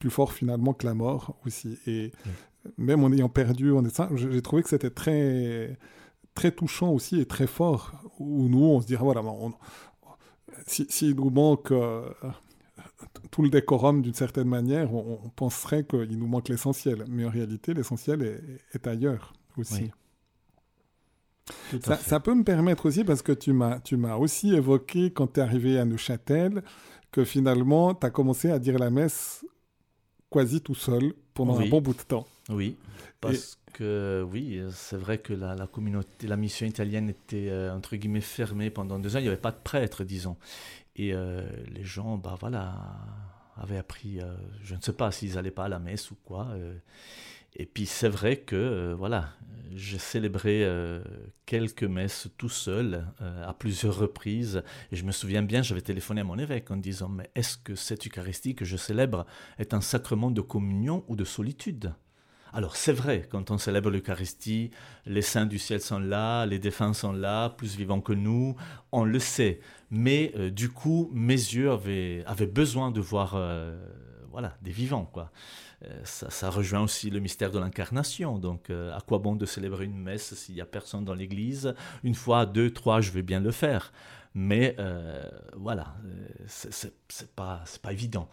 [0.00, 1.78] plus fort finalement que la mort aussi.
[1.86, 2.10] Et
[2.78, 5.78] même en ayant perdu, on est j'ai trouvé que c'était très,
[6.34, 7.92] très touchant aussi et très fort.
[8.18, 9.22] Où nous, on se dirait, voilà,
[10.66, 12.08] s'il si, nous manque euh,
[13.30, 17.04] tout le décorum d'une certaine manière, on, penserait qu'il nous manque l'essentiel.
[17.08, 18.40] Mais en réalité, l'essentiel
[18.72, 19.90] est, ailleurs aussi.
[21.82, 25.34] Ça, ça, peut me permettre aussi, parce que tu m'as, tu m'as aussi évoqué quand
[25.34, 26.62] tu es arrivé à Neuchâtel,
[27.10, 29.44] que finalement, tu as commencé à dire la messe
[30.30, 32.26] quasi tout seul pendant un bon bout de temps.
[32.50, 32.76] Oui,
[33.20, 37.96] parce que oui, c'est vrai que la, la, communauté, la mission italienne était euh, entre
[37.96, 39.18] guillemets fermée pendant deux ans.
[39.18, 40.36] Il n'y avait pas de prêtre, disons.
[40.96, 42.74] Et euh, les gens, bah voilà,
[43.56, 46.48] avaient appris, euh, je ne sais pas s'ils n'allaient pas à la messe ou quoi.
[47.56, 49.30] et puis c'est vrai que voilà,
[49.74, 50.68] j'ai célébré
[51.46, 54.62] quelques messes tout seul à plusieurs reprises.
[54.92, 57.74] Et je me souviens bien, j'avais téléphoné à mon évêque en disant Mais est-ce que
[57.74, 59.24] cette Eucharistie que je célèbre
[59.58, 61.94] est un sacrement de communion ou de solitude?
[62.54, 64.70] Alors c'est vrai, quand on célèbre l'Eucharistie,
[65.06, 68.54] les saints du ciel sont là, les défunts sont là, plus vivants que nous,
[68.92, 69.58] on le sait.
[69.90, 73.76] Mais euh, du coup, mes yeux avaient, besoin de voir euh,
[74.30, 75.04] voilà, des vivants.
[75.04, 75.32] quoi.
[75.84, 78.38] Euh, ça, rejoint aussi le mystère de l'incarnation.
[78.38, 81.74] Donc, à quoi bon de célébrer une messe s'il n'y a personne dans l'église?
[82.04, 83.92] Une fois, deux, trois, je vais bien le faire.
[84.32, 84.76] Mais
[85.56, 85.96] voilà,
[86.46, 88.28] c'est pas, pas évident.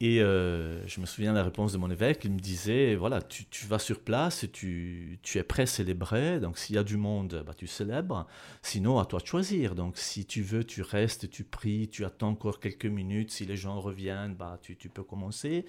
[0.00, 3.22] Et euh, je me souviens de la réponse de mon évêque, il me disait, voilà,
[3.22, 6.98] tu, vas sur place et tu, es prêt à célébrer, donc s'il y a du
[6.98, 8.26] monde, bah, tu célèbres,
[8.60, 9.74] sinon à toi de choisir.
[9.74, 13.56] Donc si tu veux, tu restes, tu pries, tu attends encore quelques minutes, si les
[13.56, 15.64] gens reviennent, bah, tu, peux commencer.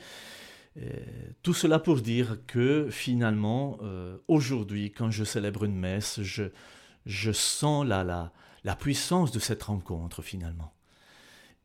[1.42, 6.44] tout cela pour dire que finalement, euh, aujourd'hui, quand je célèbre une messe, je,
[7.06, 8.34] je sens la, la,
[8.66, 10.74] la puissance de cette rencontre finalement.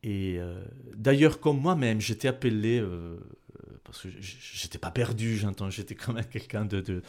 [0.03, 0.61] Et euh,
[0.95, 3.17] d'ailleurs, comme moi-même, j'étais appelé, euh,
[3.85, 7.01] parce que j'étais pas perdu, j'entends, j'étais quand même quelqu'un de,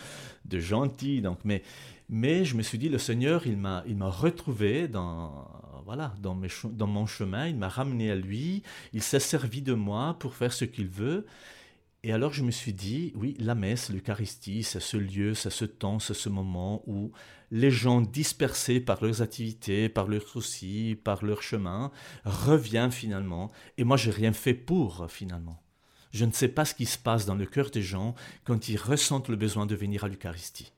[0.44, 1.62] de, gentil, donc, mais,
[2.08, 5.48] mais je me suis dit, le Seigneur, il m'a, il m'a retrouvé dans,
[5.84, 9.74] voilà, dans, mes, dans mon chemin, il m'a ramené à lui, il s'est servi de
[9.74, 11.26] moi pour faire ce qu'il veut.
[12.06, 15.64] Et alors je me suis dit, oui, la messe, l'Eucharistie, c'est ce lieu, c'est ce
[15.64, 17.12] temps, c'est ce moment où
[17.50, 21.90] les gens dispersés par leurs activités, par leurs soucis, par leur chemin,
[22.26, 23.50] reviennent finalement.
[23.78, 25.62] Et moi, j'ai rien fait pour finalement.
[26.10, 28.76] Je ne sais pas ce qui se passe dans le cœur des gens quand ils
[28.76, 30.74] ressentent le besoin de venir à l'Eucharistie.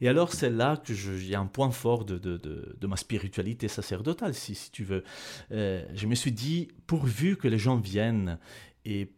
[0.00, 2.96] Et alors, c'est là que il y a un point fort de, de, de, ma
[2.96, 5.02] spiritualité sacerdotale, si, si tu veux.
[5.50, 8.38] Euh, je me suis dit, pourvu que les gens viennent
[8.84, 9.10] et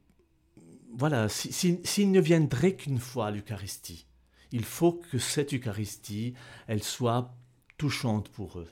[0.96, 4.06] voilà, s'ils ne viendraient qu'une fois à l'Eucharistie,
[4.52, 6.34] il faut que cette Eucharistie,
[6.66, 7.34] elle soit
[7.76, 8.68] touchante pour eux.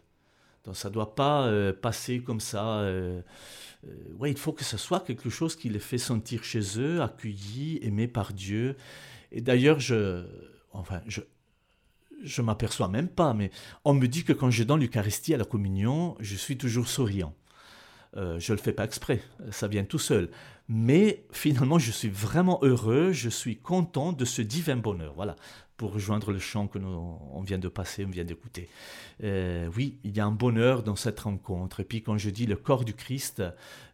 [0.64, 2.78] Donc ça ne doit pas euh, passer comme ça.
[2.78, 3.20] Euh,
[3.86, 7.02] euh, ouais, il faut que ce soit quelque chose qui les fait sentir chez eux,
[7.02, 8.76] accueillis, aimés par Dieu.
[9.30, 10.24] Et d'ailleurs, je,
[10.72, 11.20] enfin, je,
[12.22, 13.50] je m'aperçois même pas, mais
[13.84, 17.34] on me dit que quand je donne l'Eucharistie à la communion, je suis toujours souriant.
[18.16, 20.30] Je ne le fais pas exprès, ça vient tout seul.
[20.68, 25.12] Mais finalement, je suis vraiment heureux, je suis content de ce divin bonheur.
[25.14, 25.36] Voilà,
[25.76, 28.68] pour rejoindre le chant que nous, on vient de passer, on vient d'écouter.
[29.22, 31.80] Euh, oui, il y a un bonheur dans cette rencontre.
[31.80, 33.42] Et puis quand je dis le corps du Christ,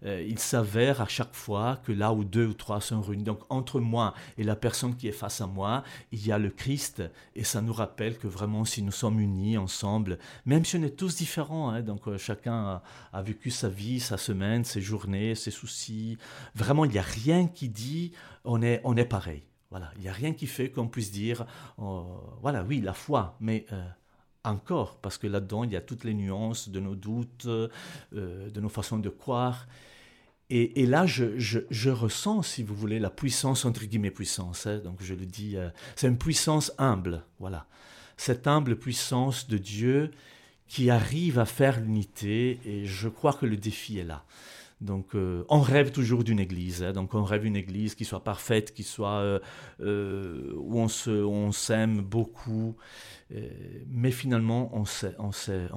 [0.04, 3.40] euh, il s'avère à chaque fois que là où deux ou trois sont réunis, donc
[3.48, 7.02] entre moi et la personne qui est face à moi, il y a le Christ.
[7.34, 10.96] Et ça nous rappelle que vraiment, si nous sommes unis ensemble, même si on est
[10.96, 15.50] tous différents, hein, donc euh, chacun a, vécu sa vie, sa semaine, ses journées, ses
[15.50, 16.18] soucis,
[16.54, 18.12] vraiment, il n'y a rien qui dit
[18.44, 19.42] on est, on est pareil.
[19.70, 21.46] Voilà, il n'y a rien qui fait qu'on puisse dire,
[21.78, 22.06] oh,
[22.42, 23.82] voilà, oui, la foi, mais euh,
[24.42, 27.68] encore, parce que là-dedans, il y a toutes les nuances de nos doutes, euh,
[28.10, 29.66] de nos façons de croire.
[30.52, 34.66] Et, là, je, ressens, si vous voulez, la puissance, entre guillemets, puissance.
[34.66, 37.68] Hein, donc je le dis, euh, c'est une puissance humble, voilà.
[38.16, 40.10] Cette humble puissance de Dieu
[40.66, 44.24] qui arrive à faire l'unité et je crois que le défi est là.
[44.80, 46.82] Donc, euh, on rêve toujours d'une église.
[46.82, 46.92] Hein.
[46.92, 49.38] donc, on rêve d'une église qui soit parfaite, qui soit euh,
[49.80, 52.76] euh, où on on s'aime beaucoup.
[53.86, 55.32] mais finalement, on s'est, on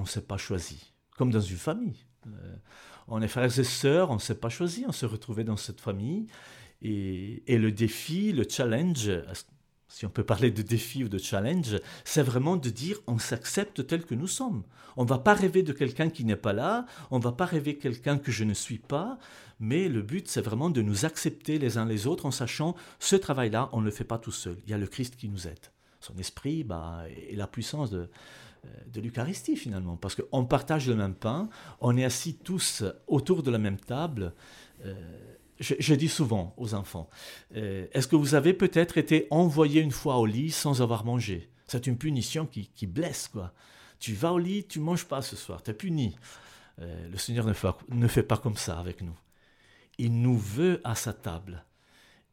[0.06, 0.94] s'est pas choisi.
[1.18, 2.06] Comme dans une famille.
[3.08, 4.86] on est frères et sœurs, on s'est pas choisi.
[4.88, 6.28] On s'est retrouvé dans cette famille.
[6.82, 9.10] Et, et, le défi, le challenge,
[9.94, 13.86] si on peut parler de défi ou de challenge, c'est vraiment de dire on s'accepte
[13.86, 14.64] tel que nous sommes.
[14.98, 17.46] On ne va pas rêver de quelqu'un qui n'est pas là, on ne va pas
[17.46, 19.20] rêver de quelqu'un que je ne suis pas,
[19.60, 23.16] mais le but c'est vraiment de nous accepter les uns les autres en sachant ce
[23.16, 24.58] travail-là, on ne le fait pas tout seul.
[24.66, 25.68] Il y a le Christ qui nous aide.
[26.00, 28.10] Son esprit bah, et la puissance de,
[28.66, 31.50] euh, de l'Eucharistie finalement, parce qu'on partage le même pain,
[31.82, 34.34] on est assis tous autour de la même table.
[34.86, 34.96] Euh,
[35.64, 37.10] je, dis souvent aux enfants,
[37.56, 41.50] euh, est-ce que vous avez peut-être été envoyé une fois au lit sans avoir mangé?
[41.68, 43.54] C'est une punition qui, blesse, quoi.
[44.00, 46.16] Tu vas au lit, tu manges pas ce soir, tu es puni.
[46.82, 49.18] Euh, le Seigneur ne fait, ne fait pas comme ça avec nous.
[49.98, 51.64] Il nous veut à sa table.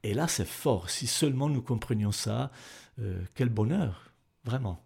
[0.02, 0.90] Et là, c'est fort.
[0.90, 2.50] Si seulement nous comprenions ça,
[2.98, 4.12] euh, quel bonheur,
[4.44, 4.84] vraiment.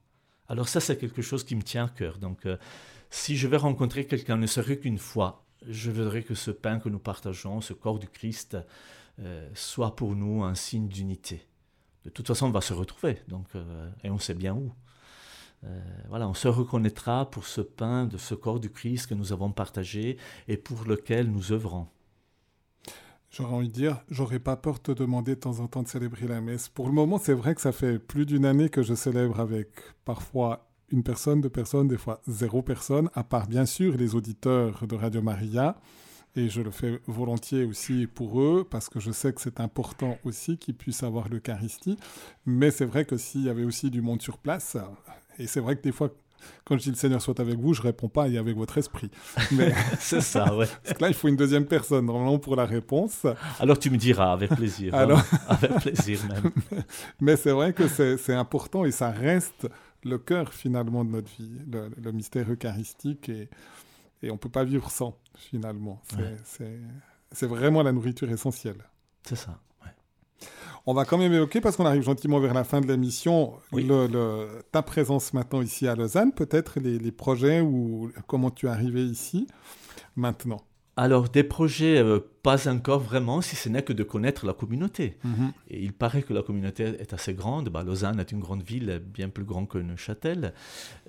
[0.48, 2.18] Alors ça, c'est quelque chose qui me tient à cœur.
[2.18, 2.46] Donc,
[3.08, 6.88] si je vais rencontrer quelqu'un, ne serait qu'une fois, je voudrais que ce pain que
[6.88, 8.56] nous partageons, ce corps du Christ,
[9.20, 11.46] euh, soit pour nous un signe d'unité.
[12.04, 14.72] De toute façon, on va se retrouver, donc, euh, et on sait bien où.
[15.64, 19.32] Euh, voilà, on se reconnaîtra pour ce pain de ce corps du Christ que nous
[19.32, 21.88] avons partagé et pour lequel nous œuvrons.
[23.30, 25.88] J'aurais envie de dire, j'aurais pas peur de te demander de temps en temps de
[25.88, 26.68] célébrer la messe.
[26.68, 29.68] Pour le moment, c'est vrai que ça fait plus d'une année que je célèbre avec
[30.04, 34.86] parfois une personne, deux personnes, des fois zéro personne, à part bien sûr les auditeurs
[34.86, 35.76] de Radio Maria.
[36.36, 40.18] Et je le fais volontiers aussi pour eux, parce que je sais que c'est important
[40.24, 41.96] aussi qu'ils puissent avoir l'Eucharistie.
[42.44, 44.76] Mais c'est vrai que s'il y avait aussi du monde sur place,
[45.38, 46.10] et c'est vrai que des fois,
[46.64, 49.10] quand je dis le Seigneur soit avec vous, je réponds pas et avec votre esprit.
[49.52, 50.66] Mais c'est ça, ouais.
[50.82, 53.26] Parce que là, il faut une deuxième personne normalement pour la réponse.
[53.60, 54.94] Alors tu me diras avec plaisir.
[54.94, 54.98] Hein.
[54.98, 55.22] Alors...
[55.48, 56.50] avec plaisir même.
[57.20, 59.68] Mais c'est vrai que c'est important et ça reste
[60.04, 63.48] le cœur finalement de notre vie, le, mystère eucharistique, et,
[64.22, 66.02] et on ne peut pas vivre sans finalement.
[67.32, 68.84] C'est vraiment la nourriture essentielle.
[69.24, 69.58] C'est ça.
[70.86, 73.54] On va quand même évoquer, parce qu'on arrive gentiment vers la fin de l'émission,
[74.70, 79.02] ta présence maintenant ici à Lausanne, peut-être les, les, projets ou comment tu es arrivé
[79.02, 79.46] ici
[80.14, 80.60] maintenant.
[80.96, 85.16] Alors, des projets, euh, pas encore vraiment, si ce n'est que de connaître la communauté.
[85.24, 85.52] Mhm.
[85.68, 87.68] Et il paraît que la communauté est assez grande.
[87.68, 90.52] Bah, Lausanne est une grande ville, bien plus grande que Neuchâtel.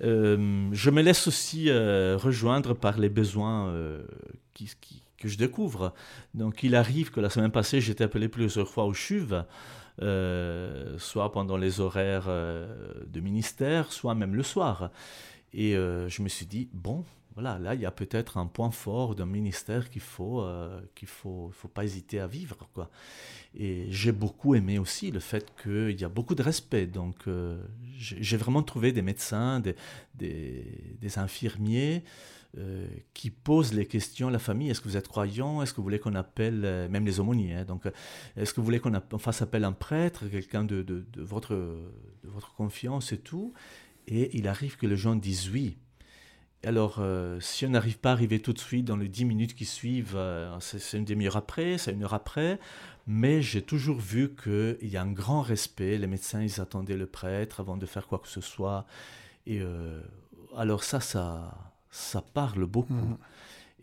[0.02, 3.72] Euh, je me laisse aussi euh, rejoindre par les besoins
[5.18, 5.94] que je découvre.
[6.34, 9.42] Donc, il arrive que la semaine passée, j'ai été appelé plusieurs fois au CHUV.
[10.98, 14.90] soit pendant les horaires de ministère, soit même le soir.
[15.52, 17.04] Et je me suis dit, bon,
[17.36, 21.50] voilà, là, il y a peut-être un point fort d'un ministère qu'il faut, euh, faut,
[21.52, 22.90] faut pas hésiter à vivre, quoi.
[23.54, 26.86] Et j'ai beaucoup aimé aussi le fait qu'il y a beaucoup de respect.
[26.86, 27.62] Donc, euh,
[27.98, 29.76] j'ai vraiment trouvé des médecins, des,
[30.14, 32.04] des, infirmiers
[32.56, 34.70] euh, qui posent les questions à la famille.
[34.70, 35.60] Est-ce que vous êtes croyant?
[35.60, 37.84] Est-ce que vous voulez qu'on appelle, même les aumôniers, hein, donc,
[38.38, 41.54] est-ce que vous voulez qu'on fasse appel à un prêtre, quelqu'un de, de, de, votre,
[41.54, 43.52] de votre confiance et tout?
[44.08, 45.76] Et il arrive que les gens disent oui.
[46.66, 49.54] Alors, euh, si on n'arrive pas à arriver tout de suite dans les 10 minutes
[49.54, 52.58] qui suivent, euh, c'est une demi-heure après, c'est une heure après,
[53.06, 55.96] mais j'ai toujours vu qu'il y a un grand respect.
[55.96, 58.84] Les médecins, ils attendaient le prêtre avant de faire quoi que ce soit.
[59.46, 60.00] Et euh,
[60.56, 62.94] alors ça, ça, ça parle beaucoup.
[62.94, 63.18] Mmh.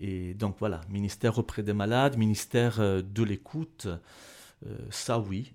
[0.01, 3.87] Et donc voilà, ministère auprès des malades, ministère de l'écoute,
[4.89, 5.53] ça oui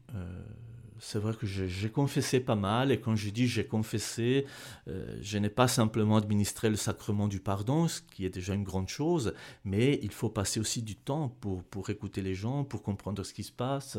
[1.01, 4.47] c'est vrai que j'ai confessé pas mal, et quand je dis j'ai confessé,
[4.89, 8.65] euh, je n'ai pas simplement administré le sacrement du pardon, ce qui est déjà une
[8.65, 9.35] grande chose,
[9.65, 13.33] mais il faut passer aussi du temps pour, pour écouter les gens, pour comprendre ce
[13.33, 13.99] qui se passe.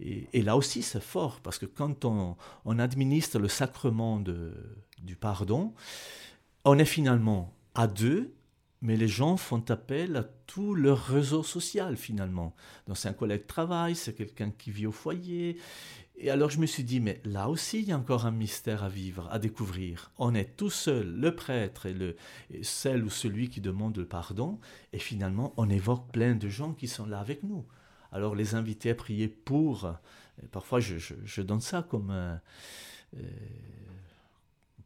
[0.00, 4.52] Et, là aussi, c'est fort, parce que quand on, on administre le sacrement de,
[5.00, 5.72] du pardon,
[6.64, 8.34] on est finalement à deux,
[8.82, 12.54] mais les gens font appel à tout leur réseau social finalement.
[12.86, 15.56] Donc c'est un collègue de travail, c'est quelqu'un qui vit au foyer,
[16.22, 18.84] et alors je me suis dit, mais là aussi, il y a encore un mystère
[18.84, 20.12] à vivre, à découvrir.
[20.18, 22.14] On est tout seul, le prêtre et, le,
[22.62, 24.60] celle ou celui qui demande le pardon,
[24.92, 27.64] et finalement, on évoque plein de gens qui sont là avec nous.
[28.12, 29.92] Alors les inviter à prier pour,
[30.52, 32.10] parfois je, donne ça comme...
[32.10, 32.36] Euh,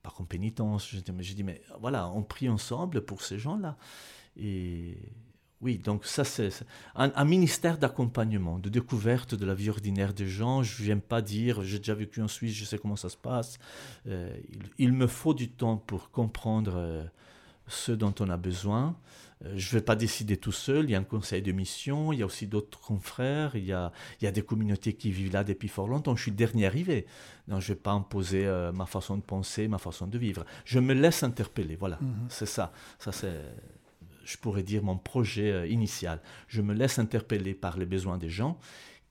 [0.02, 3.76] pas comme pénitence, je, je dis, mais voilà, on prie ensemble pour ces gens-là.
[4.38, 4.96] Et
[5.62, 6.50] oui, donc ça c'est
[6.94, 10.62] un, ministère d'accompagnement, de découverte de la vie ordinaire des gens.
[10.62, 13.58] Je n'aime pas dire j'ai déjà vécu en Suisse, je sais comment ça se passe.
[14.06, 14.36] Euh,
[14.78, 17.04] il, me faut du temps pour comprendre euh,
[17.68, 18.96] ce dont on a besoin.
[19.46, 22.12] Euh, je ne vais pas décider tout seul, il y a un conseil de mission,
[22.12, 25.10] il y a aussi d'autres confrères, il y a, il y a des communautés qui
[25.10, 26.16] vivent là depuis fort longtemps.
[26.16, 27.06] Je suis dernier arrivé,
[27.48, 30.44] donc je ne vais pas imposer ma façon de penser, ma façon de vivre.
[30.66, 32.26] Je me laisse interpeller, voilà, mhm.
[32.28, 32.72] c'est ça.
[32.98, 33.40] Ça, c'est,
[34.26, 36.20] je pourrais dire, mon projet euh, initial.
[36.48, 38.58] Je me laisse interpeller par les besoins des gens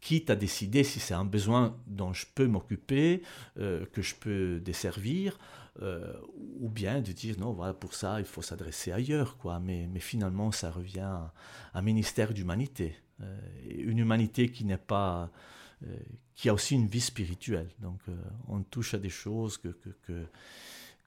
[0.01, 3.23] quitte à décider si c'est un besoin dont je peux m'occuper,
[3.55, 5.35] que je peux desservir,
[5.81, 6.13] euh,
[6.61, 9.59] ou bien de dire non, voilà, pour ça, il faut s'adresser ailleurs, quoi.
[9.59, 11.33] Mais, mais finalement, ça revient à
[11.73, 12.95] un ministère d'humanité.
[13.21, 13.37] Euh,
[13.69, 15.29] une humanité qui n'est pas.
[15.85, 15.97] Euh,
[16.33, 17.69] qui a aussi une vie spirituelle.
[17.79, 17.99] Donc,
[18.47, 19.73] on touche à des choses que.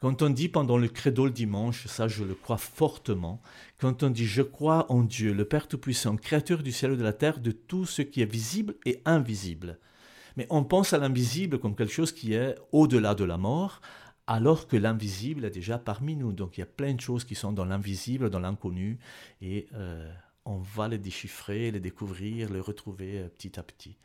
[0.00, 3.42] Quand on dit pendant le credo le dimanche, ça je le crois fortement,
[3.78, 7.02] quand on dit je crois en Dieu, le Père Tout-Puissant, créateur du ciel et de
[7.02, 9.78] la terre, de tout ce qui est visible et invisible.
[10.36, 13.80] Mais on pense à l'invisible comme quelque chose qui est au-delà de la mort,
[14.28, 16.32] alors que l'invisible est déjà parmi nous.
[16.32, 19.00] Donc il y a plein de choses qui sont dans l'invisible, dans l'inconnu,
[19.42, 20.08] et euh,
[20.44, 23.96] on va les déchiffrer, les découvrir, les retrouver euh, petit à petit.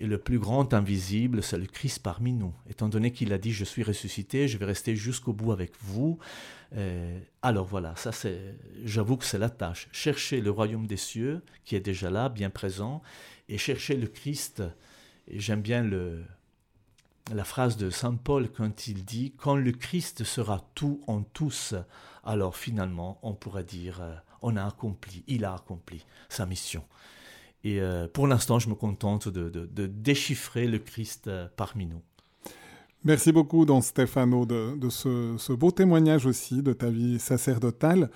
[0.00, 2.54] Et le plus grand invisible, c'est le Christ parmi nous.
[2.68, 6.18] Étant donné qu'il a dit Je suis ressuscité, je vais rester jusqu'au bout avec vous.
[6.76, 9.88] Euh, alors voilà, ça c'est, j'avoue que c'est la tâche.
[9.92, 13.02] Chercher le royaume des cieux, qui est déjà là, bien présent,
[13.50, 14.62] et chercher le Christ.
[15.30, 16.24] J'aime bien le,
[17.34, 21.74] la phrase de Saint Paul quand il dit Quand le Christ sera tout en tous,
[22.24, 26.84] alors finalement on pourra dire euh, On a accompli, il a accompli sa mission.
[27.64, 32.02] Et euh, pour l'instant, je me contente de, déchiffrer le Christ euh, parmi nous.
[33.04, 38.10] Merci beaucoup, Don Stefano, de, ce, ce, beau témoignage aussi de ta vie sacerdotale.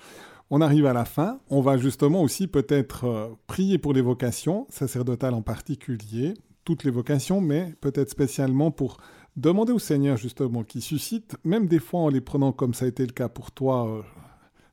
[0.51, 1.39] On arrive à la fin.
[1.49, 6.35] On va justement aussi peut-être prier pour les vocations, sacerdotales en particulier,
[6.65, 8.97] toutes les vocations, mais peut-être spécialement pour
[9.35, 12.87] demander au Seigneur justement qui suscite, même des fois en les prenant comme ça a
[12.87, 14.01] été le cas pour toi, euh,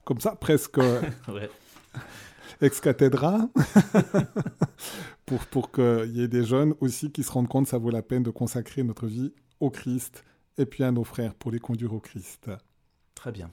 [0.04, 0.78] comme ça, presque
[2.60, 3.48] ex cathedra,
[5.26, 7.90] pour, pour qu'il y ait des jeunes aussi qui se rendent compte que ça vaut
[7.90, 10.24] la peine de consacrer notre vie au Christ
[10.58, 12.50] et puis à nos frères pour les conduire au Christ.
[13.14, 13.50] Très bien.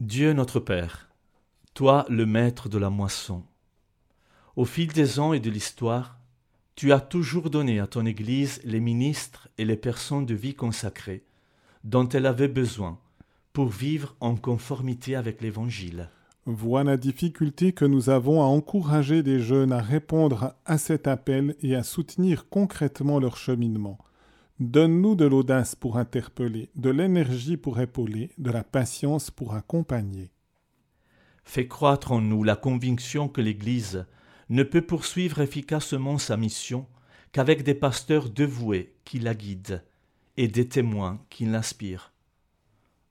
[0.00, 1.08] Dieu notre Père,
[1.72, 3.44] toi le maître de la moisson.
[4.54, 6.18] Au fil des ans et de l'histoire,
[6.74, 11.24] tu as toujours donné à ton Église les ministres et les personnes de vie consacrées
[11.84, 12.98] dont elle avait besoin
[13.56, 16.10] pour vivre en conformité avec l'Évangile.
[16.44, 21.56] Vois la difficulté que nous avons à encourager des jeunes à répondre à cet appel
[21.62, 23.96] et à soutenir concrètement leur cheminement.
[24.60, 30.30] Donne-nous de l'audace pour interpeller, de l'énergie pour épauler, de la patience pour accompagner.
[31.42, 34.04] Fais croître en nous la conviction que l'Église
[34.50, 36.86] ne peut poursuivre efficacement sa mission
[37.32, 39.82] qu'avec des pasteurs dévoués qui la guident
[40.36, 42.12] et des témoins qui l'inspirent.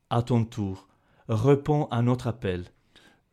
[0.09, 0.87] À ton tour,
[1.27, 2.65] réponds à notre appel.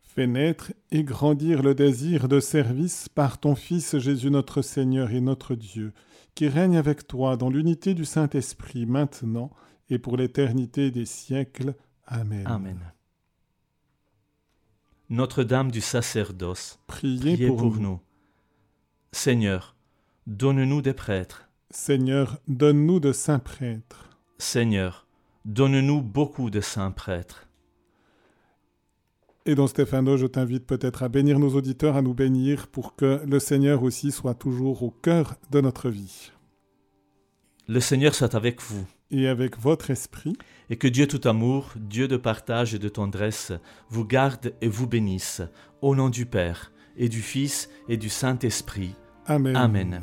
[0.00, 5.20] Fais naître et grandir le désir de service par ton Fils Jésus notre Seigneur et
[5.20, 5.92] notre Dieu,
[6.34, 9.50] qui règne avec toi dans l'unité du Saint-Esprit maintenant
[9.90, 11.74] et pour l'éternité des siècles.
[12.06, 12.46] Amen.
[12.46, 12.78] Amen.
[15.10, 18.00] Notre-Dame du sacerdoce, priez, pour, nous.
[19.12, 19.76] Seigneur,
[20.26, 21.50] donne-nous des prêtres.
[21.70, 24.10] Seigneur, donne-nous de saints prêtres.
[24.38, 25.06] Seigneur,
[25.44, 27.48] donne-nous beaucoup de saints prêtres.
[29.44, 33.20] Et donc Stéphano, je t'invite peut-être à bénir nos auditeurs, à nous bénir pour que
[33.26, 36.30] le Seigneur aussi soit toujours au cœur de notre vie.
[37.68, 40.36] Le Seigneur soit avec vous et avec votre esprit.
[40.70, 43.52] Et que Dieu tout amour, Dieu de partage et de tendresse,
[43.88, 45.42] vous garde et vous bénisse,
[45.82, 48.94] au nom du Père, et du Fils, et du Saint-Esprit.
[49.26, 49.54] Amen.
[49.54, 50.02] Amen.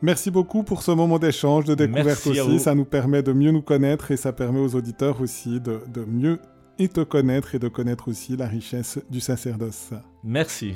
[0.00, 2.60] Merci beaucoup pour ce moment d'échange, de découverte aussi.
[2.60, 6.04] Ça nous permet de mieux nous connaître et ça permet aux auditeurs aussi de, de
[6.04, 6.38] mieux
[6.78, 9.90] et te connaître et de connaître aussi la richesse du sacerdoce.
[10.22, 10.74] Merci.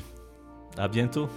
[0.76, 1.28] À bientôt.